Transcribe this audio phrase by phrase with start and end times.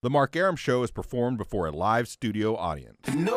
[0.00, 3.00] The Mark Arum Show is performed before a live studio audience.
[3.16, 3.34] No,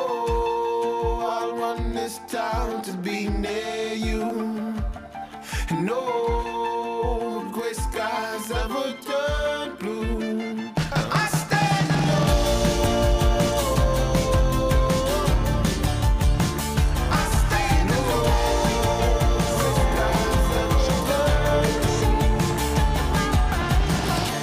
[1.28, 1.52] I
[1.92, 4.76] this town to be near you.
[5.72, 6.41] No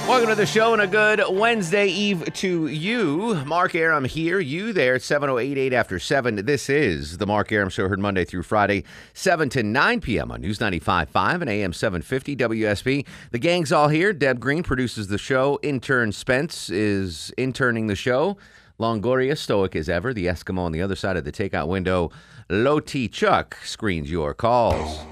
[0.09, 3.35] Welcome to the show and a good Wednesday Eve to you.
[3.45, 6.47] Mark Arum here, you there, 7088 after 7.
[6.47, 10.31] This is the Mark Arum Show, heard Monday through Friday, 7 to 9 p.m.
[10.31, 13.05] on News 95.5 and AM 750 WSB.
[13.29, 14.11] The gang's all here.
[14.11, 15.59] Deb Green produces the show.
[15.61, 18.35] Intern Spence is interning the show.
[18.79, 20.11] Longoria, stoic as ever.
[20.11, 22.09] The Eskimo on the other side of the takeout window.
[22.51, 25.05] Low T Chuck screens your calls.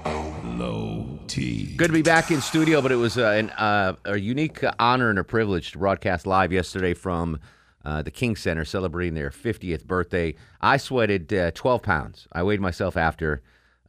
[0.44, 1.76] Low T.
[1.76, 5.08] Good to be back in studio, but it was uh, an, uh, a unique honor
[5.08, 7.38] and a privilege to broadcast live yesterday from
[7.84, 10.34] uh, the King Center celebrating their 50th birthday.
[10.60, 12.26] I sweated uh, 12 pounds.
[12.32, 13.40] I weighed myself after,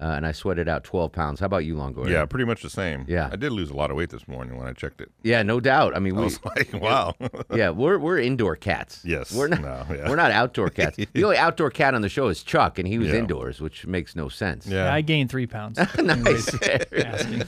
[0.02, 1.40] uh, and I sweated out 12 pounds.
[1.40, 2.10] How about you, Longoria?
[2.10, 3.06] Yeah, pretty much the same.
[3.08, 3.30] Yeah.
[3.32, 5.12] I did lose a lot of weight this morning when I checked it.
[5.24, 5.96] Yeah, no doubt.
[5.96, 7.14] I mean, I we, was like, wow.
[7.54, 9.02] yeah, we're we're indoor cats.
[9.04, 9.34] Yes.
[9.34, 9.62] we're not.
[9.62, 10.08] No, yeah.
[10.10, 10.98] We're not outdoor cats.
[11.14, 13.16] the only outdoor cat on the show is Chuck, and he was Yeah.
[13.16, 14.66] indoors, which makes no sense.
[14.68, 14.86] yeah.
[14.86, 15.78] Yeah, I gained three pounds.
[15.98, 16.50] nice.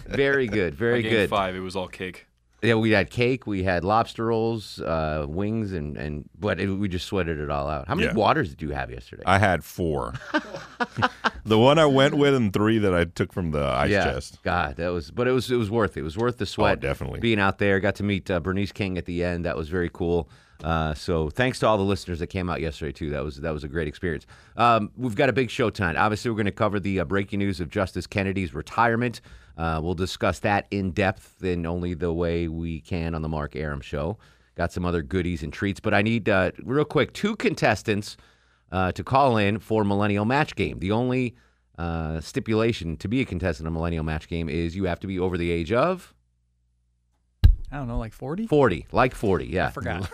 [0.08, 0.76] Very good.
[0.76, 1.30] Very I gained good.
[1.30, 1.56] five.
[1.56, 2.28] It was all cake.
[2.64, 6.88] Yeah, we had cake, we had lobster rolls, uh, wings, and and but it, we
[6.88, 7.88] just sweated it all out.
[7.88, 8.14] How many Yeah.
[8.14, 9.24] waters did you have yesterday?
[9.26, 10.14] I had four.
[11.44, 14.40] The one I went with and three that I took from the ice yeah, chest.
[14.44, 16.02] God, that was, but it was it was worth it.
[16.02, 16.78] It was worth the sweat.
[16.78, 17.20] Oh, definitely.
[17.20, 17.80] being out there.
[17.80, 19.46] Got to meet uh, Bernice King at the end.
[19.46, 20.30] That was very cool.
[20.64, 23.10] Uh, so thanks to all the listeners that came out yesterday too.
[23.10, 24.26] That was that was a great experience.
[24.56, 25.96] Um, we've got a big show tonight.
[25.96, 29.22] Obviously, we're going to cover the uh, breaking news of Justice Kennedy's retirement.
[29.58, 33.56] Uh, we'll discuss that in depth in only the way we can on the Mark
[33.56, 34.18] Arum Show.
[34.56, 38.18] Got some other goodies and treats, but I need uh, real quick two contestants
[38.72, 40.80] uh, to call in for Millennial Match Game.
[40.80, 41.36] The only
[41.78, 45.20] uh, stipulation to be a contestant on Millennial Match Game is you have to be
[45.20, 46.14] over the age of
[47.74, 48.48] I don't know, like 40?
[48.48, 49.68] 40, like 40, yeah.
[49.68, 50.10] I forgot.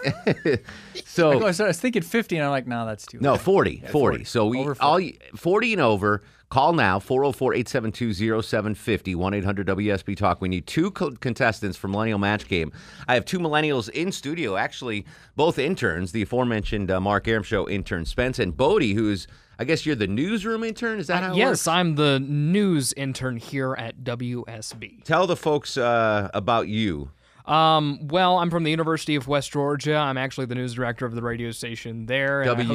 [1.05, 3.37] so I was, thinking 50, and I'm like, no, that's too no, high.
[3.39, 3.91] 40, 40.
[3.91, 4.23] 40.
[4.25, 5.19] So we Over 40.
[5.33, 10.41] all 40 and over, call now 404-872-0750 1-800-WSB talk.
[10.41, 12.71] We need two co- contestants for Millennial Match Game.
[13.07, 17.69] I have two millennials in studio, actually both interns, the aforementioned uh, Mark Arum show
[17.69, 19.27] intern Spence and Bodie who's
[19.59, 21.67] I guess you're the newsroom intern, is that how it yes, works?
[21.67, 25.03] I'm the news intern here at WSB.
[25.03, 27.09] Tell the folks uh, about you.
[27.47, 29.95] Um, well, I'm from the University of West Georgia.
[29.95, 32.43] I'm actually the news director of the radio station there.
[32.53, 32.67] W-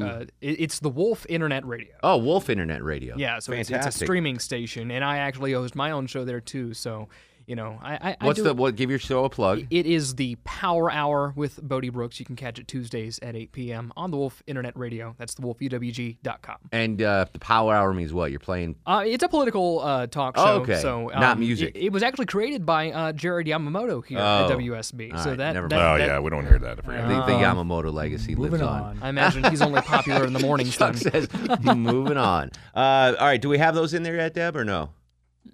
[0.00, 1.94] host, uh, it- it's the Wolf Internet Radio.
[2.02, 3.14] Oh, Wolf Internet Radio.
[3.16, 6.40] Yeah, so it's, it's a streaming station, and I actually host my own show there
[6.40, 6.74] too.
[6.74, 7.08] So,
[7.48, 8.76] you know, I, I, I What's do- the what?
[8.76, 9.66] Give your show a plug.
[9.70, 12.20] It is the Power Hour with Bodie Brooks.
[12.20, 13.92] You can catch it Tuesdays at 8 p.m.
[13.96, 15.14] on the Wolf Internet Radio.
[15.18, 16.56] That's the wolfewg.com.
[16.72, 18.30] And uh, the Power Hour means what?
[18.30, 18.76] You're playing.
[18.86, 20.62] Uh, it's a political uh, talk Oh, show.
[20.62, 20.80] okay.
[20.80, 21.74] So Not um, music.
[21.74, 24.44] It, it was actually created by uh, Jared Yamamoto here Oh.
[24.44, 25.12] at WSB.
[25.14, 26.78] All so right, that, never that- oh yeah, we don't hear that.
[26.80, 27.26] I forgot.
[27.26, 28.98] The, the Yamamoto legacy lives on.
[29.02, 30.68] I imagine he's only popular in the morning.
[30.68, 31.28] Chuck says,
[31.74, 32.50] moving on.
[32.74, 34.90] Uh, all right, do we have those in there yet, Deb, or no?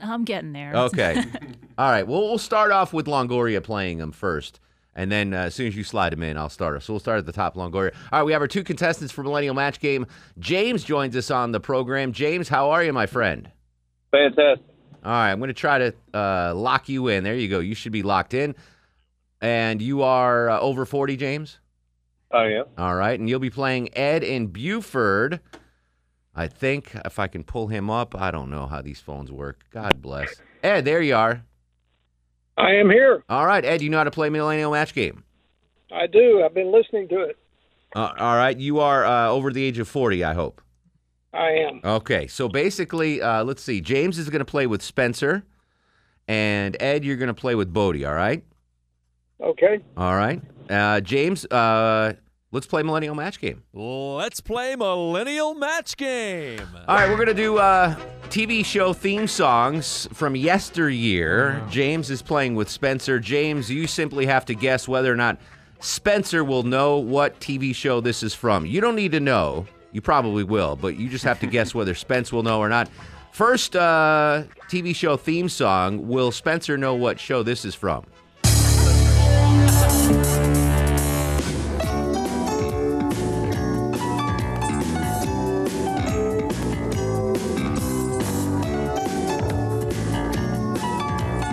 [0.00, 0.74] I'm getting there.
[0.74, 1.16] Okay.
[1.78, 4.60] all right, well, we'll start off with Longoria playing them first.
[4.96, 6.80] And then uh, as soon as you slide them in, I'll start.
[6.82, 7.92] So we'll start at the top, Longoria.
[8.12, 10.06] All right, we have our two contestants for Millennial Match Game.
[10.38, 12.12] James joins us on the program.
[12.12, 13.50] James, how are you, my friend?
[14.12, 14.64] Fantastic.
[15.04, 17.24] All right, I'm going to try to uh, lock you in.
[17.24, 17.58] There you go.
[17.58, 18.54] You should be locked in.
[19.40, 21.58] And you are uh, over 40, James?
[22.30, 22.64] I am.
[22.78, 25.40] All right, and you'll be playing Ed in Buford.
[26.36, 29.64] I think if I can pull him up, I don't know how these phones work.
[29.70, 30.34] God bless.
[30.62, 31.44] Ed, there you are.
[32.56, 33.24] I am here.
[33.28, 35.24] All right, Ed, you know how to play Millennial Match Game.
[35.92, 36.42] I do.
[36.44, 37.38] I've been listening to it.
[37.94, 40.60] Uh, all right, you are uh, over the age of 40, I hope.
[41.32, 41.80] I am.
[41.84, 43.80] Okay, so basically, uh, let's see.
[43.80, 45.44] James is going to play with Spencer,
[46.26, 48.44] and Ed, you're going to play with Bodie, all right?
[49.40, 49.80] Okay.
[49.96, 50.40] All right.
[50.70, 52.14] Uh, James, uh,
[52.54, 53.64] let's play Millennial Match Game.
[53.72, 56.60] Let's play Millennial Match Game.
[56.86, 57.96] All right, we're gonna do uh,
[58.28, 61.60] TV show theme songs from yesteryear.
[61.68, 63.18] James is playing with Spencer.
[63.18, 65.38] James, you simply have to guess whether or not
[65.80, 68.64] Spencer will know what TV show this is from.
[68.64, 69.66] You don't need to know.
[69.90, 72.88] You probably will, but you just have to guess whether Spence will know or not.
[73.32, 76.06] First uh, TV show theme song.
[76.06, 78.04] Will Spencer know what show this is from?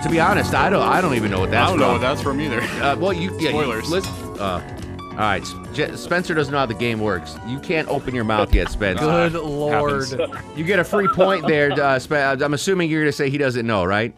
[0.02, 0.82] To be honest, I don't.
[0.82, 1.86] I don't even know what that's I don't from.
[1.86, 2.60] know what that's from either.
[2.60, 3.88] Uh, well, you yeah, you- Spoilers.
[3.90, 4.78] listen, uh,
[5.12, 5.44] all right,
[5.74, 7.36] J- Spencer doesn't know how the game works.
[7.46, 9.04] You can't open your mouth yet, Spencer.
[9.04, 10.08] Good lord.
[10.56, 11.70] You get a free point there.
[11.72, 14.16] Uh, Spe- I'm assuming you're going to say he doesn't know, right?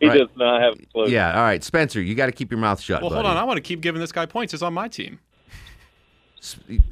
[0.00, 0.18] He Right.
[0.18, 1.06] does not have a clue.
[1.08, 1.34] Yeah.
[1.34, 3.00] All right, Spencer, you got to keep your mouth shut.
[3.00, 3.36] Well, hold on.
[3.38, 4.52] I want to keep giving this guy points.
[4.52, 5.20] He's on my team.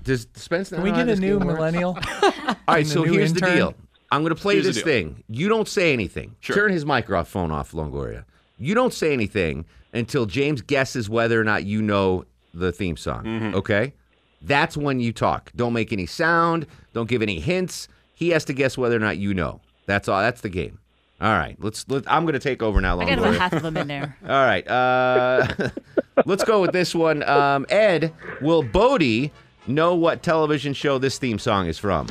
[0.02, 0.76] Does Spencer?
[0.76, 1.98] Can we get a new millennial?
[2.22, 3.74] All right, so new here's the deal.
[4.12, 5.24] I'm going to play Here's this thing.
[5.28, 6.36] You don't say anything.
[6.40, 6.54] Sure.
[6.54, 8.24] Turn his microphone off, Longoria.
[8.58, 9.64] You don't say anything
[9.94, 13.24] until James guesses whether or not you know the theme song.
[13.24, 13.54] Mm-hmm.
[13.54, 13.94] Okay?
[14.42, 15.50] That's when you talk.
[15.56, 16.66] Don't make any sound.
[16.92, 17.88] Don't give any hints.
[18.14, 19.62] He has to guess whether or not you know.
[19.86, 20.20] That's all.
[20.20, 20.78] That's the game.
[21.20, 21.56] All right.
[21.58, 21.88] Let's.
[21.88, 23.38] Let, I'm going to take over now, I got about Longoria.
[23.38, 24.16] half of them in there.
[24.24, 24.66] All right.
[24.68, 25.46] Uh,
[26.26, 27.22] let's go with this one.
[27.22, 29.32] Um, Ed, will Bodie
[29.66, 32.08] know what television show this theme song is from?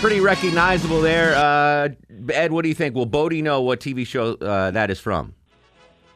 [0.00, 1.34] Pretty recognizable there.
[1.36, 1.88] Uh,
[2.32, 2.94] Ed, what do you think?
[2.94, 5.34] Will Bodie know what TV show uh, that is from?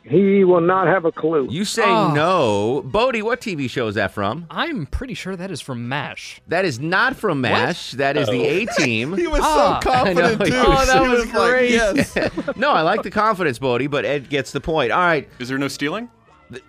[0.05, 1.49] He will not have a clue.
[1.51, 2.13] You say Oh.
[2.15, 2.83] no.
[2.83, 4.47] Bodie, what TV show is that from?
[4.51, 6.41] I'm pretty sure that is from MASH.
[6.49, 7.93] That is not from MASH.
[7.93, 9.13] That is the A Team.
[9.17, 10.53] He was Ah, so confident too.
[10.55, 11.71] Oh, that He was like, great.
[11.71, 12.17] yes.
[12.57, 14.93] no, I like the confidence, Bodie, but Ed gets the point.
[14.93, 16.09] All right, Is there no stealing?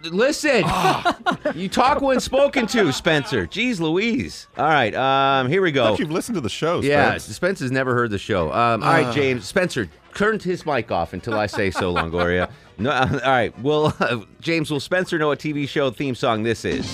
[0.04, 0.64] Listen.
[1.56, 3.48] you talk when spoken to, Spencer.
[3.48, 4.48] Jeez Louise.
[4.58, 5.96] All right, um, here we go.
[5.98, 6.82] you've listened to the show.
[6.82, 7.36] Yeah, Spence.
[7.36, 8.52] Spencer's never heard the show.
[8.52, 9.46] Um, all right, James.
[9.46, 12.50] Spencer, turn his mic off until I say so, Longoria.
[12.78, 13.58] No, all right.
[13.62, 13.96] Well,
[14.42, 16.86] James, will Spencer know what TV show theme song this is?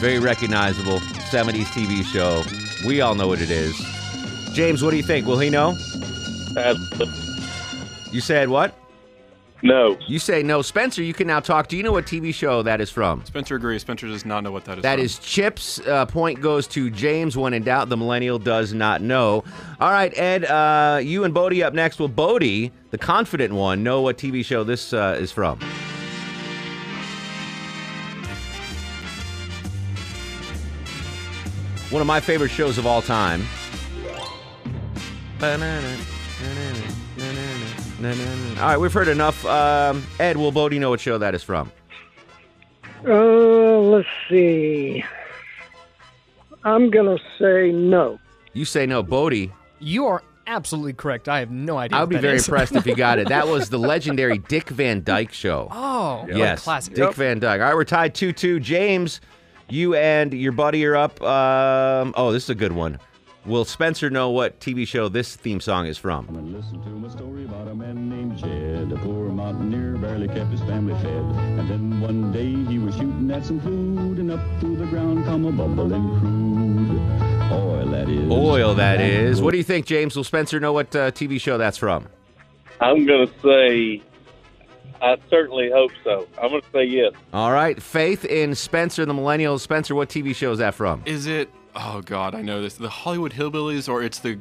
[0.00, 1.00] Very recognizable
[1.30, 2.42] 70s TV show.
[2.86, 3.76] We all know what it is.
[4.54, 5.26] James, what do you think?
[5.26, 5.76] Will he know?
[6.56, 7.14] Absolutely.
[8.12, 8.74] You said what?
[9.64, 9.96] No.
[10.06, 10.60] You say no.
[10.60, 11.68] Spencer, you can now talk.
[11.68, 13.24] Do you know what TV show that is from?
[13.24, 13.80] Spencer agrees.
[13.80, 14.82] Spencer does not know what that is.
[14.82, 15.04] That from.
[15.06, 15.80] is Chips.
[15.80, 17.34] Uh, point goes to James.
[17.34, 19.42] When in doubt, the millennial does not know.
[19.80, 21.98] All right, Ed, uh, you and Bodie up next.
[21.98, 25.58] Will Bodie, the confident one, know what TV show this uh, is from?
[31.90, 33.46] One of my favorite shows of all time.
[38.64, 39.44] All right, we've heard enough.
[39.46, 41.72] Um, Ed, will Bodie know what show that is from?
[43.06, 45.04] Uh, let's see.
[46.64, 48.18] I'm gonna say no.
[48.52, 49.52] You say no, Bodie.
[49.80, 51.28] You are absolutely correct.
[51.28, 51.98] I have no idea.
[51.98, 52.46] I would be very is.
[52.46, 53.28] impressed if you got it.
[53.28, 55.68] That was the legendary Dick Van Dyke Show.
[55.70, 56.94] Oh, what a yes, classic.
[56.94, 57.60] Dick Van Dyke.
[57.60, 58.60] All right, we're tied 2 2.
[58.60, 59.20] James,
[59.68, 61.20] you and your buddy are up.
[61.22, 62.98] Um, oh, this is a good one.
[63.46, 66.26] Will Spencer know what TV show this theme song is from?
[66.28, 68.90] And listen to my story about a man named Jed.
[68.90, 71.22] A poor mountaineer barely kept his family fed.
[71.58, 75.26] And then one day he was shooting at some food, and up through the ground
[75.26, 77.52] come a bubbling crude.
[77.52, 78.30] Oil, that is.
[78.30, 79.42] Oil, that is.
[79.42, 80.16] What do you think, James?
[80.16, 82.08] Will Spencer know what uh, TV show that's from?
[82.80, 84.02] I'm going to say,
[85.02, 86.26] I certainly hope so.
[86.40, 87.12] I'm going to say yes.
[87.34, 89.58] All right, Faith in Spencer, the millennial.
[89.58, 91.02] Spencer, what TV show is that from?
[91.04, 91.50] Is it?
[91.76, 92.74] Oh God, I know this.
[92.74, 94.38] The Hollywood Hillbillies, or it's the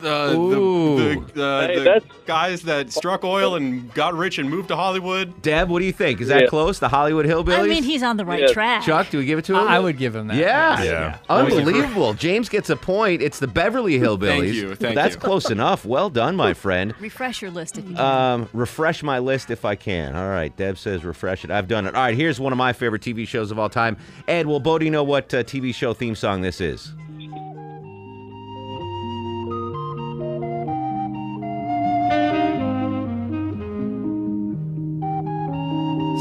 [0.00, 0.96] the Ooh.
[1.14, 4.76] the, the, uh, Hey, the guys that struck oil and got rich and moved to
[4.76, 5.42] Hollywood.
[5.42, 6.20] Deb, what do you think?
[6.20, 6.46] Is that Yeah.
[6.48, 6.78] close?
[6.78, 7.58] The Hollywood Hillbillies?
[7.58, 8.52] I mean, he's on the right Yeah.
[8.52, 8.82] track.
[8.82, 9.68] Chuck, do we give it to him?
[9.68, 10.36] I would give him that.
[10.36, 10.82] Yeah.
[10.82, 11.16] Yeah.
[11.28, 12.14] Unbelievable.
[12.14, 13.22] James gets a point.
[13.22, 14.38] It's the Beverly Hillbillies.
[14.40, 15.20] Thank you, thank That's you.
[15.20, 15.84] close enough.
[15.84, 16.94] Well done, my friend.
[17.00, 18.04] Refresh your list if you can.
[18.04, 20.14] Um, refresh my list if I can.
[20.16, 21.50] All right, Deb says refresh it.
[21.50, 21.94] I've done it.
[21.94, 23.96] All right, here's one of my favorite TV shows of all time.
[24.28, 26.92] Ed, will Bodie know what uh, TV show theme song this is?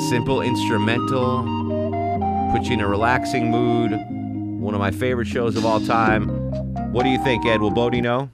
[0.09, 1.43] Simple instrumental,
[2.51, 3.91] put you in a relaxing mood.
[4.59, 6.27] One of my favorite shows of all time.
[6.91, 7.61] What do you think, Ed?
[7.61, 8.29] Will Bodie know?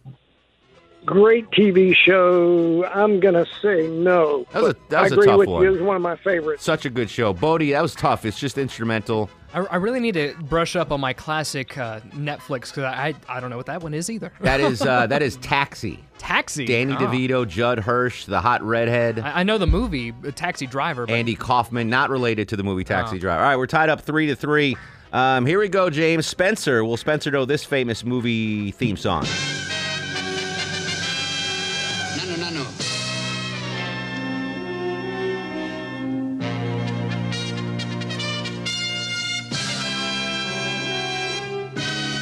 [1.05, 2.85] Great TV show.
[2.85, 4.45] I'm gonna say no.
[4.53, 5.63] That was a- that was a I agree tough with one.
[5.63, 5.71] you.
[5.71, 6.63] was one of my favorites.
[6.63, 7.33] Such a good show.
[7.33, 8.25] Bodie, that was tough.
[8.25, 9.29] It's just instrumental.
[9.55, 13.39] I, I really need to brush up on my classic uh, Netflix because I, I
[13.39, 14.31] don't know what that one is either.
[14.41, 15.99] That is uh, that is Taxi.
[16.17, 16.65] Taxi.
[16.65, 16.97] Danny Oh.
[16.97, 21.13] DeVito, Judd Hirsch, the hot redhead, I, I know the movie uh, Taxi Driver, but
[21.15, 23.19] Andy Kaufman, not related to the movie Taxi Oh.
[23.19, 23.41] Driver.
[23.43, 24.75] All right, we're tied up three to three.
[25.13, 26.25] Um, here we go, James.
[26.27, 26.83] Spencer.
[26.83, 29.25] Will Spencer know this famous movie theme song?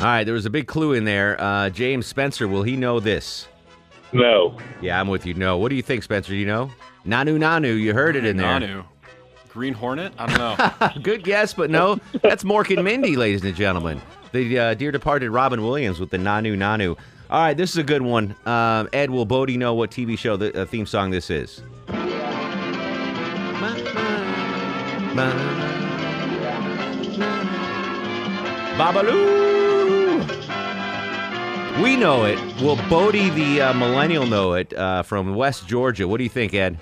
[0.04, 1.40] All right, there was a big clue in there.
[1.40, 3.48] Uh, James Spencer, will he know this?
[4.12, 4.58] No.
[4.82, 5.34] Yeah, I'm with you.
[5.34, 5.58] No.
[5.58, 6.32] What do you think, Spencer?
[6.32, 6.70] Do you know?
[7.08, 7.80] Nanu Nanu.
[7.80, 8.60] You heard it in there.
[8.60, 8.84] Nanu.
[9.48, 10.12] Green Hornet?
[10.18, 11.02] I don't know.
[11.04, 12.02] Good guess, but no.
[12.22, 14.02] That's Mork and Mindy, ladies and gentlemen.
[14.34, 16.98] The uh, dear departed Robin Williams with the Nanu Nanu.
[17.30, 18.36] All right, this is a good one.
[18.46, 21.62] Um, Ed, will Bodie know what TV show the uh, theme song this is?
[28.78, 29.63] Babaloo!
[31.82, 32.40] We know it.
[32.62, 36.08] Will Bodie, the uh, millennial, know it uh, from West Georgia?
[36.08, 36.78] What do you think, Ed?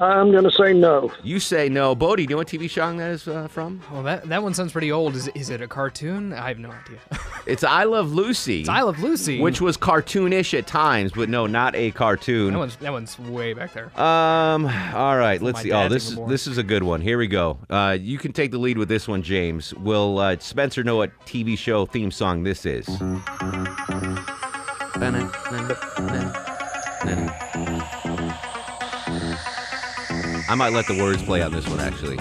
[0.00, 1.12] I'm going to say no.
[1.24, 1.94] You say no.
[1.94, 3.82] Bodie, do you know what TV show that is uh, from?
[3.90, 5.16] Well, that that one sounds pretty old.
[5.16, 6.32] Is is it a cartoon?
[6.32, 6.98] I have no idea.
[7.46, 8.60] It's I Love Lucy.
[8.60, 9.40] It's I Love Lucy.
[9.40, 12.52] Which was cartoonish at times, but no, not a cartoon.
[12.52, 13.86] that one's that one's way back there.
[13.98, 14.66] Um.
[14.94, 15.40] All right.
[15.40, 15.72] Let's my see.
[15.72, 16.30] Oh, dad's this is born.
[16.30, 17.00] this is a good one.
[17.00, 17.58] Here we go.
[17.70, 19.72] Uh, you can take the lead with this one, James.
[19.74, 22.86] Will uh, Spencer know what TV show theme song this is?
[30.48, 32.16] I might let the words play on this one, actually.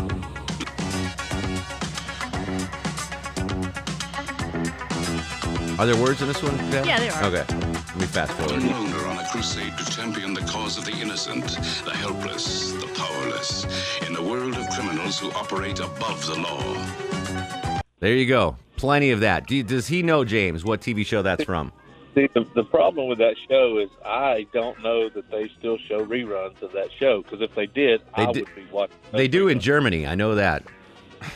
[5.80, 6.58] Are there words in this one?
[6.72, 6.86] Jen?
[6.86, 7.24] Yeah, there are.
[7.26, 7.46] Okay.
[7.48, 8.64] Let me fast forward.
[8.64, 11.46] No longer on a crusade to champion the cause of the innocent,
[11.86, 13.66] the helpless, the powerless,
[14.06, 17.82] in a world of criminals who operate above the law.
[18.00, 18.58] There you go.
[18.76, 19.48] Plenty of that.
[19.48, 21.72] Does he know, James, what TV show that's from?
[22.18, 26.04] See, the, the problem with that show is I don't know that they still show
[26.04, 28.96] reruns of that show because if they did, They I would be watching.
[29.12, 30.08] They do in Germany.
[30.08, 30.64] I know that.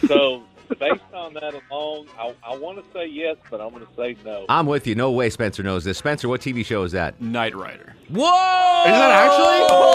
[0.08, 0.42] So
[0.80, 4.16] based on that alone, I, I want to say yes, but I'm going to say
[4.26, 4.46] no.
[4.50, 4.96] I'm with you.
[4.96, 5.98] No way Spencer knows this.
[5.98, 7.20] Spencer, what TV show is that?
[7.22, 7.96] Knight Rider.
[8.10, 8.84] Whoa!
[8.86, 9.92] Is that actually?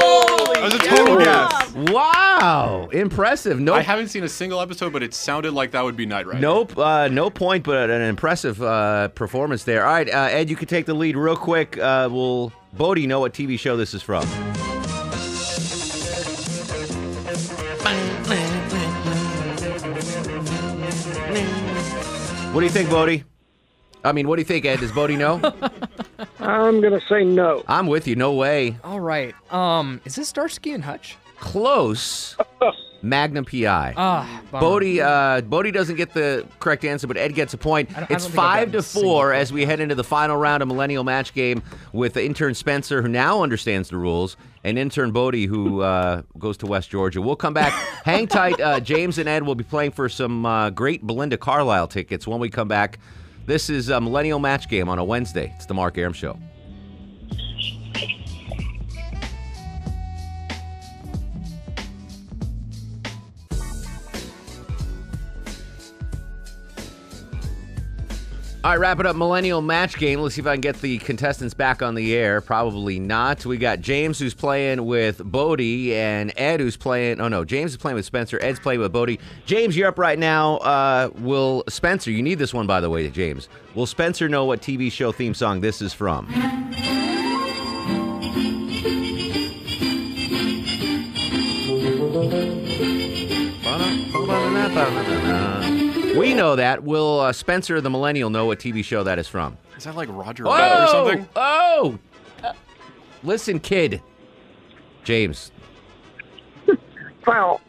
[0.55, 1.93] That was a total guess.
[1.93, 2.89] Wow.
[2.93, 3.61] Impressive.
[3.61, 6.27] No I haven't seen a single episode, but it sounded like that would be Knight
[6.27, 6.41] Rider.
[6.41, 9.85] Nope, uh, no point, but an impressive uh, performance there.
[9.85, 11.77] All right, uh, Ed, you can take the lead real quick.
[11.79, 14.27] Uh, will Bodie know what TV show this is from?
[22.57, 23.23] What do you think, Bodie?
[24.03, 24.81] I mean, what do you think, Ed?
[24.81, 25.35] Does Bodie know?
[26.41, 27.63] I'm going to say no.
[27.69, 28.17] I'm with you.
[28.17, 28.79] No way.
[28.83, 29.35] All right.
[29.53, 31.19] Um, is this Starsky and Hutch?
[31.39, 32.37] Close.
[33.03, 33.95] Magnum PI.
[33.97, 34.61] Ah, bummer.
[34.61, 37.91] Bodie, uh, Bodie doesn't get the correct answer, but Ed gets a point.
[37.91, 39.65] I don't- I It's don't think I've five gotten to a single four as we
[39.65, 41.63] head into the final round of Millennial Match Game
[41.93, 46.67] with intern Spencer, who now understands the rules, and intern Bodie, who uh, goes to
[46.67, 47.21] West Georgia.
[47.23, 47.73] We'll come back.
[48.05, 48.59] Hang tight.
[48.61, 52.41] Uh, James and Ed will be playing for some uh, great Belinda Carlisle tickets when
[52.41, 52.99] we come back.
[53.45, 55.53] This is a Millennial Match Game on a Wednesday.
[55.55, 56.37] It's the Mark Arum Show.
[68.67, 69.15] All right, wrap it up.
[69.15, 70.19] Millennial match game.
[70.19, 72.41] Let's see if I can get the contestants back on the air.
[72.41, 73.47] Probably not.
[73.47, 77.21] We got James who's playing with Bodie and Ed who's playing.
[77.21, 78.41] Oh no, James is playing with Spencer.
[78.43, 79.21] Ed's playing with Bodie.
[79.45, 80.57] James, you're up right now.
[80.57, 82.11] Uh, will Spencer?
[82.11, 83.49] You need this one by the way, James.
[83.77, 86.27] Will Spencer know what TV show theme song this is from?
[96.17, 96.83] We know that.
[96.83, 99.57] Will uh, Spencer the Millennial know what TV show that is from?
[99.77, 101.29] Is that like Roger Rabbit or something?
[101.37, 101.99] Oh!
[102.43, 102.53] Uh,
[103.23, 104.01] listen, kid.
[105.05, 105.53] James,
[107.25, 107.61] Foul.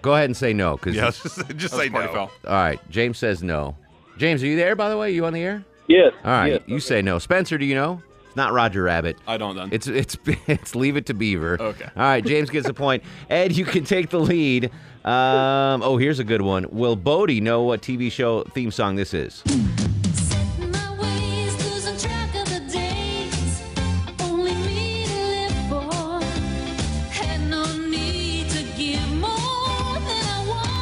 [0.00, 0.76] go ahead and say no.
[0.78, 2.06] Cause Yeah, just, just say no.
[2.08, 2.30] foul.
[2.46, 3.76] All right, James says no.
[4.16, 5.10] James, are you there, by the way?
[5.12, 5.62] you on the air?
[5.86, 6.14] Yes.
[6.24, 6.62] All right, yes.
[6.66, 7.18] you say no.
[7.18, 8.00] Spencer, do you know?
[8.34, 9.16] It's not Roger Rabbit.
[9.28, 9.68] I don't then.
[9.70, 10.16] It's it's
[10.48, 11.56] it's Leave It to Beaver.
[11.60, 11.84] Okay.
[11.84, 13.04] All right, James gets a point.
[13.30, 14.72] Ed, you can take the lead.
[15.04, 16.66] Um, oh, here's a good one.
[16.72, 19.40] Will Bodie know what TV show theme song this is?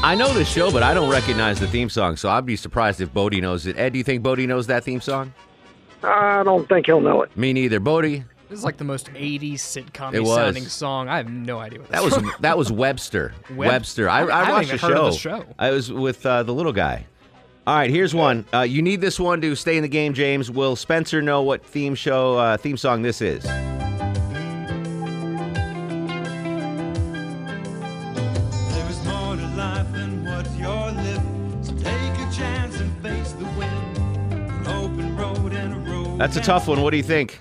[0.04, 3.02] I know this show, but I don't recognize the theme song, so I'd be surprised
[3.02, 3.76] if Bodie knows it.
[3.78, 5.34] Ed, do you think Bodie knows that theme song?
[6.02, 7.36] I don't think he'll know it.
[7.36, 7.80] Me neither.
[7.80, 10.34] Bodie, This is like the most 80s sitcom was.
[10.34, 11.08] sounding song.
[11.08, 13.32] I have no idea what that was that was Webster.
[13.50, 14.08] Web- Webster.
[14.08, 15.06] I, I I watched even the heard show.
[15.06, 15.44] of the show.
[15.58, 17.06] I was with uh, the little guy.
[17.66, 18.44] All right, here's one.
[18.52, 20.50] Uh, you need this one to stay in the game, James.
[20.50, 23.44] Will Spencer know what theme show uh, theme song this is?
[36.22, 36.80] That's a tough one.
[36.82, 37.40] What do you think?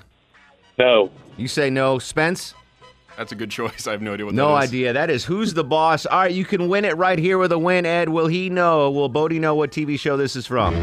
[0.80, 1.12] No.
[1.38, 2.00] You say no.
[2.00, 2.56] Spence?
[3.16, 3.86] That's a good choice.
[3.86, 4.70] I have no idea what No that is.
[4.72, 4.94] idea.
[4.94, 6.08] That is Who's the Boss.
[6.08, 8.10] All right, you can win it right here with a win, Ed.
[8.10, 8.90] Will he know?
[8.90, 10.74] Will Bodie know what TV show this is from?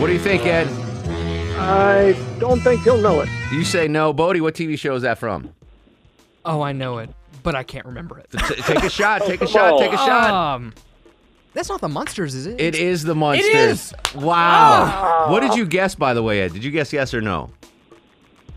[0.00, 0.66] What do you think, Ed?
[1.58, 3.28] I don't think he'll know it.
[3.52, 4.14] You say no.
[4.14, 5.50] Bodie, what TV show is that from?
[6.46, 7.10] Oh, I know it,
[7.42, 8.28] but I can't remember it.
[8.30, 9.22] T- take a shot.
[9.22, 9.78] Take a shot.
[9.78, 10.30] Take a shot.
[10.30, 10.72] Um,
[11.54, 12.60] that's not the monsters, is it?
[12.60, 13.54] It is the Monsters.
[13.54, 13.94] is!
[14.14, 15.26] Wow.
[15.30, 16.52] What did you guess, by the way, Ed?
[16.54, 17.50] Did you guess yes or no?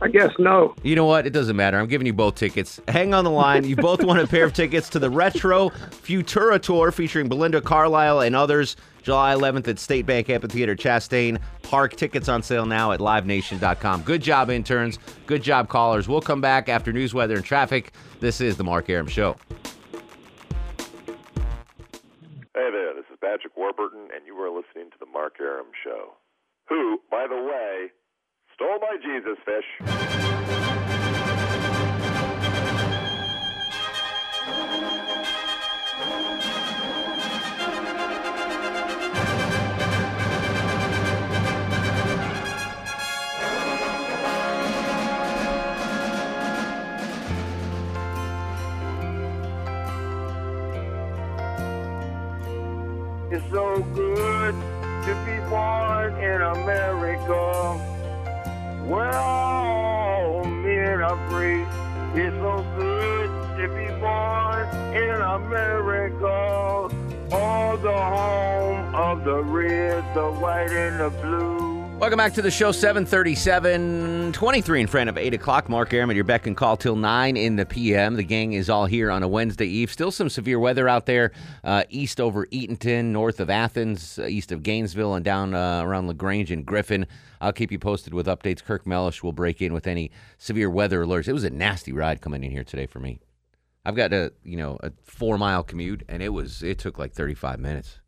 [0.06, 0.76] I guess no.
[0.84, 1.26] You know what?
[1.26, 1.80] It doesn't matter.
[1.80, 2.80] I'm giving you both tickets.
[2.88, 3.64] Hang on the line.
[3.64, 8.20] You both won a pair of tickets to the Retro Futura Tour featuring Belinda Carlisle
[8.20, 11.96] and others, July 11th at State Bank Amphitheater, Chastain Park.
[11.96, 14.04] Tickets on sale now at livenation.com.
[14.04, 15.00] Good job, interns.
[15.26, 16.08] Good job, callers.
[16.08, 17.92] We'll come back after news, weather, and traffic.
[18.20, 19.36] This is The Mark Arum Show.
[22.54, 26.14] Hey there, this is Patrick Warburton, and you are listening to the Mark Arum Show.
[26.70, 27.90] Who, by the way,
[28.56, 29.66] stole my Jesus fish.
[53.32, 54.56] It's so good
[55.04, 57.95] to be born in America.
[58.88, 59.46] Where all
[61.30, 61.66] free.
[62.14, 66.90] It's so good to be born in America.
[67.32, 71.75] All the home of the red, the white, and the blue.
[71.98, 75.70] Welcome back to the show, 737, 23 in front of 8 o'clock.
[75.70, 78.16] Mark Arum at your beck and call till 9 in the p.m.
[78.16, 79.90] The gang is all here on a Wednesday eve.
[79.90, 81.32] Still some severe weather out there,
[81.64, 86.08] uh, east over Eatonton, north of Athens, uh, east of Gainesville, and down uh, around
[86.08, 87.08] LaGrange and Griffin.
[87.40, 88.62] I'll keep you posted with updates.
[88.62, 91.30] Kirk Mellish will break in with any severe weather alerts.
[91.30, 93.22] It was a nasty ride coming in here today for me.
[93.86, 97.14] I've got a, you know, a four mile commute, and it was, it took like
[97.14, 98.00] 35 minutes.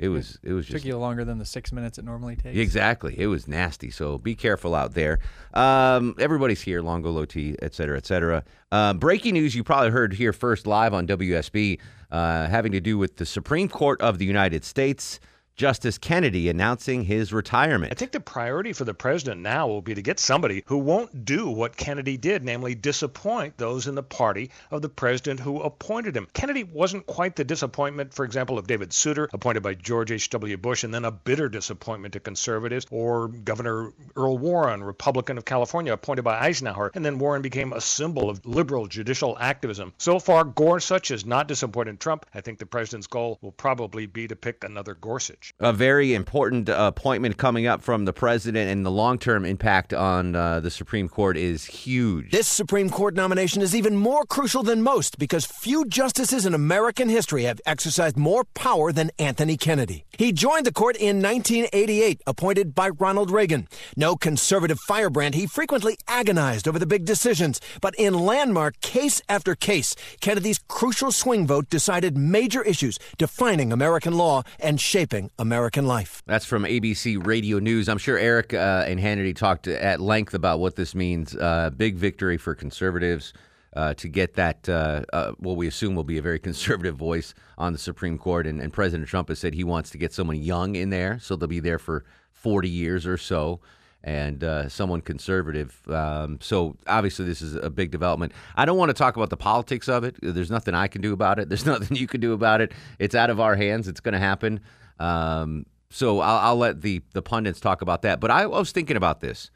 [0.00, 2.58] It was, it was just Took you longer than the six minutes it normally takes.
[2.58, 3.14] Exactly.
[3.18, 3.90] It was nasty.
[3.90, 5.18] So be careful out there.
[5.52, 8.42] Um, everybody's here, Longo Low T, et cetera, et cetera.
[8.72, 11.78] Um, breaking news you probably heard here first live on WSB
[12.10, 15.20] uh, having to do with the Supreme Court of the United States.
[15.60, 17.92] Justice Kennedy announcing his retirement.
[17.92, 21.26] I think the priority for the president now will be to get somebody who won't
[21.26, 26.16] do what Kennedy did, namely disappoint those in the party of the president who appointed
[26.16, 26.28] him.
[26.32, 30.56] Kennedy wasn't quite the disappointment, for example, of David Souter, appointed by George H.W.
[30.56, 35.92] Bush, and then a bitter disappointment to conservatives, or Governor Earl Warren, Republican of California,
[35.92, 39.92] appointed by Eisenhower, and then Warren became a symbol of liberal judicial activism.
[39.98, 42.24] So far, Gorsuch has not disappointed Trump.
[42.32, 45.49] I think the president's goal will probably be to pick another Gorsuch.
[45.58, 49.92] A very important uh, appointment coming up from the president, and the long term impact
[49.92, 52.30] on uh, the Supreme Court is huge.
[52.30, 57.08] This Supreme Court nomination is even more crucial than most because few justices in American
[57.08, 60.04] history have exercised more power than Anthony Kennedy.
[60.16, 63.68] He joined the court in 1988, appointed by Ronald Reagan.
[63.96, 67.60] No conservative firebrand, he frequently agonized over the big decisions.
[67.80, 74.14] But in landmark case after case, Kennedy's crucial swing vote decided major issues defining American
[74.14, 76.22] law and shaping American life.
[76.26, 77.88] That's from ABC Radio News.
[77.88, 81.34] I'm sure Erick uh, and Hannity talked at length about what this means.
[81.34, 83.32] Uh, big victory for conservatives
[83.72, 87.32] uh, to get that, uh, uh, what we assume will be a very conservative voice
[87.56, 88.46] on the Supreme Court.
[88.46, 91.36] And, and President Trump has said he wants to get someone young in there, so
[91.36, 93.60] they'll be there for 40 years or so.
[94.04, 95.78] And uh, someone conservative.
[95.88, 98.32] Um, so obviously, this is a big development.
[98.56, 100.16] I don't want to talk about the politics of it.
[100.22, 101.50] There's nothing I can do about it.
[101.50, 102.72] There's nothing you can do about it.
[102.98, 103.88] It's out of our hands.
[103.88, 104.60] It's going to happen.
[105.00, 108.20] Um, so I'll, I'll let the the pundits talk about that.
[108.20, 109.50] But I was thinking about this,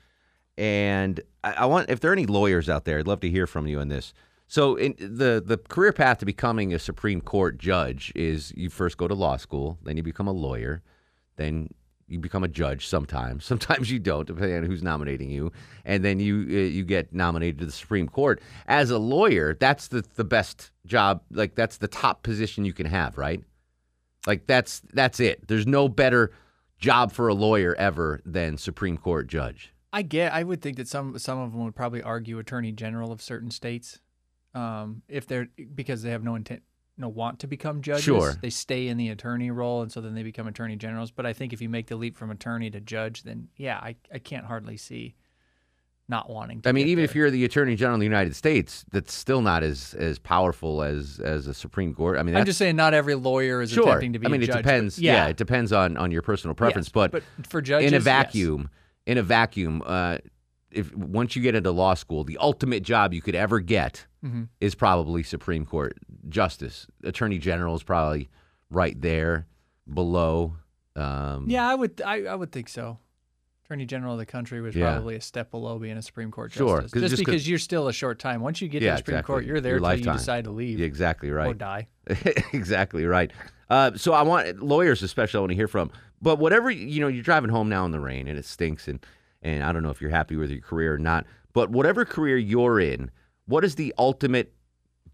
[0.59, 3.46] and I, I want if there are any lawyers out there, I'd love to hear
[3.46, 4.12] from you on this.
[4.48, 9.07] So the the career path to becoming a Supreme Court judge is you first go
[9.07, 10.83] to law school, then you become a lawyer,
[11.37, 11.68] then
[12.07, 13.44] you become a judge sometimes.
[13.54, 15.52] Sometimes you don't, depending on who's nominating you,
[15.85, 18.42] and then you uh, you get nominated to the Supreme Court.
[18.66, 21.22] As a lawyer, that's the the best job.
[21.30, 23.42] Like that's the top position you can have, right?
[24.27, 25.47] Like that's that's it.
[25.47, 26.33] There's no better
[26.79, 29.73] job for a lawyer ever than Supreme Court judge.
[29.93, 30.33] I get.
[30.33, 33.51] I would think that some some of them would probably argue attorney general of certain
[33.51, 34.01] states,
[34.55, 36.63] um, if they're because they have no intent,
[36.97, 38.05] no want to become judges.
[38.05, 38.35] Sure.
[38.41, 41.11] they stay in the attorney role, and so then they become attorney generals.
[41.11, 43.97] But I think if you make the leap from attorney to judge, then yeah, I
[44.13, 45.15] I can't hardly see
[46.09, 46.61] not wanting.
[46.62, 47.05] to I mean, even there.
[47.11, 50.83] if you're the Attorney General of the United States, that's still not as as powerful
[50.83, 52.19] as as a Supreme Court.
[52.19, 53.85] I mean, I'm just saying, not every lawyer is sure.
[53.88, 54.27] attempting to be.
[54.27, 54.99] I mean, it judge, depends.
[54.99, 56.88] Yeah, it depends on on your personal preference.
[56.88, 58.05] Yes, but, but for judges, in a yes.
[58.05, 58.69] vacuum,
[59.07, 60.19] in a vacuum, uh,
[60.71, 64.49] if once you get into law school, the ultimate job you could ever get Mhm.
[64.61, 65.97] is probably Supreme Court
[66.29, 66.87] justice.
[67.05, 68.29] Attorney General is probably
[68.71, 69.47] right there
[69.93, 70.57] below.
[70.97, 72.01] Um, Yeah, I would.
[72.05, 72.99] I, I would think so.
[73.64, 74.92] Attorney General of the country was Yeah.
[74.92, 76.92] probably a step below being a Supreme Court Sure, justice.
[76.92, 78.42] 'cause Just, just 'cause- because you're still a short time.
[78.42, 79.33] Once you get yeah, to the Supreme exactly.
[79.33, 80.79] Court, you're there until you decide to leave.
[80.81, 81.48] Yeah, exactly right.
[81.48, 81.88] Or die.
[82.53, 83.33] exactly right.
[83.70, 85.90] Uh, so I want lawyers, especially, I want to hear from.
[86.20, 89.05] But whatever you know, you're driving home now in the rain and it stinks, and
[89.42, 91.27] and I don't know if you're happy with your career or not.
[91.55, 93.11] But whatever career you're in,
[93.46, 94.53] what is the ultimate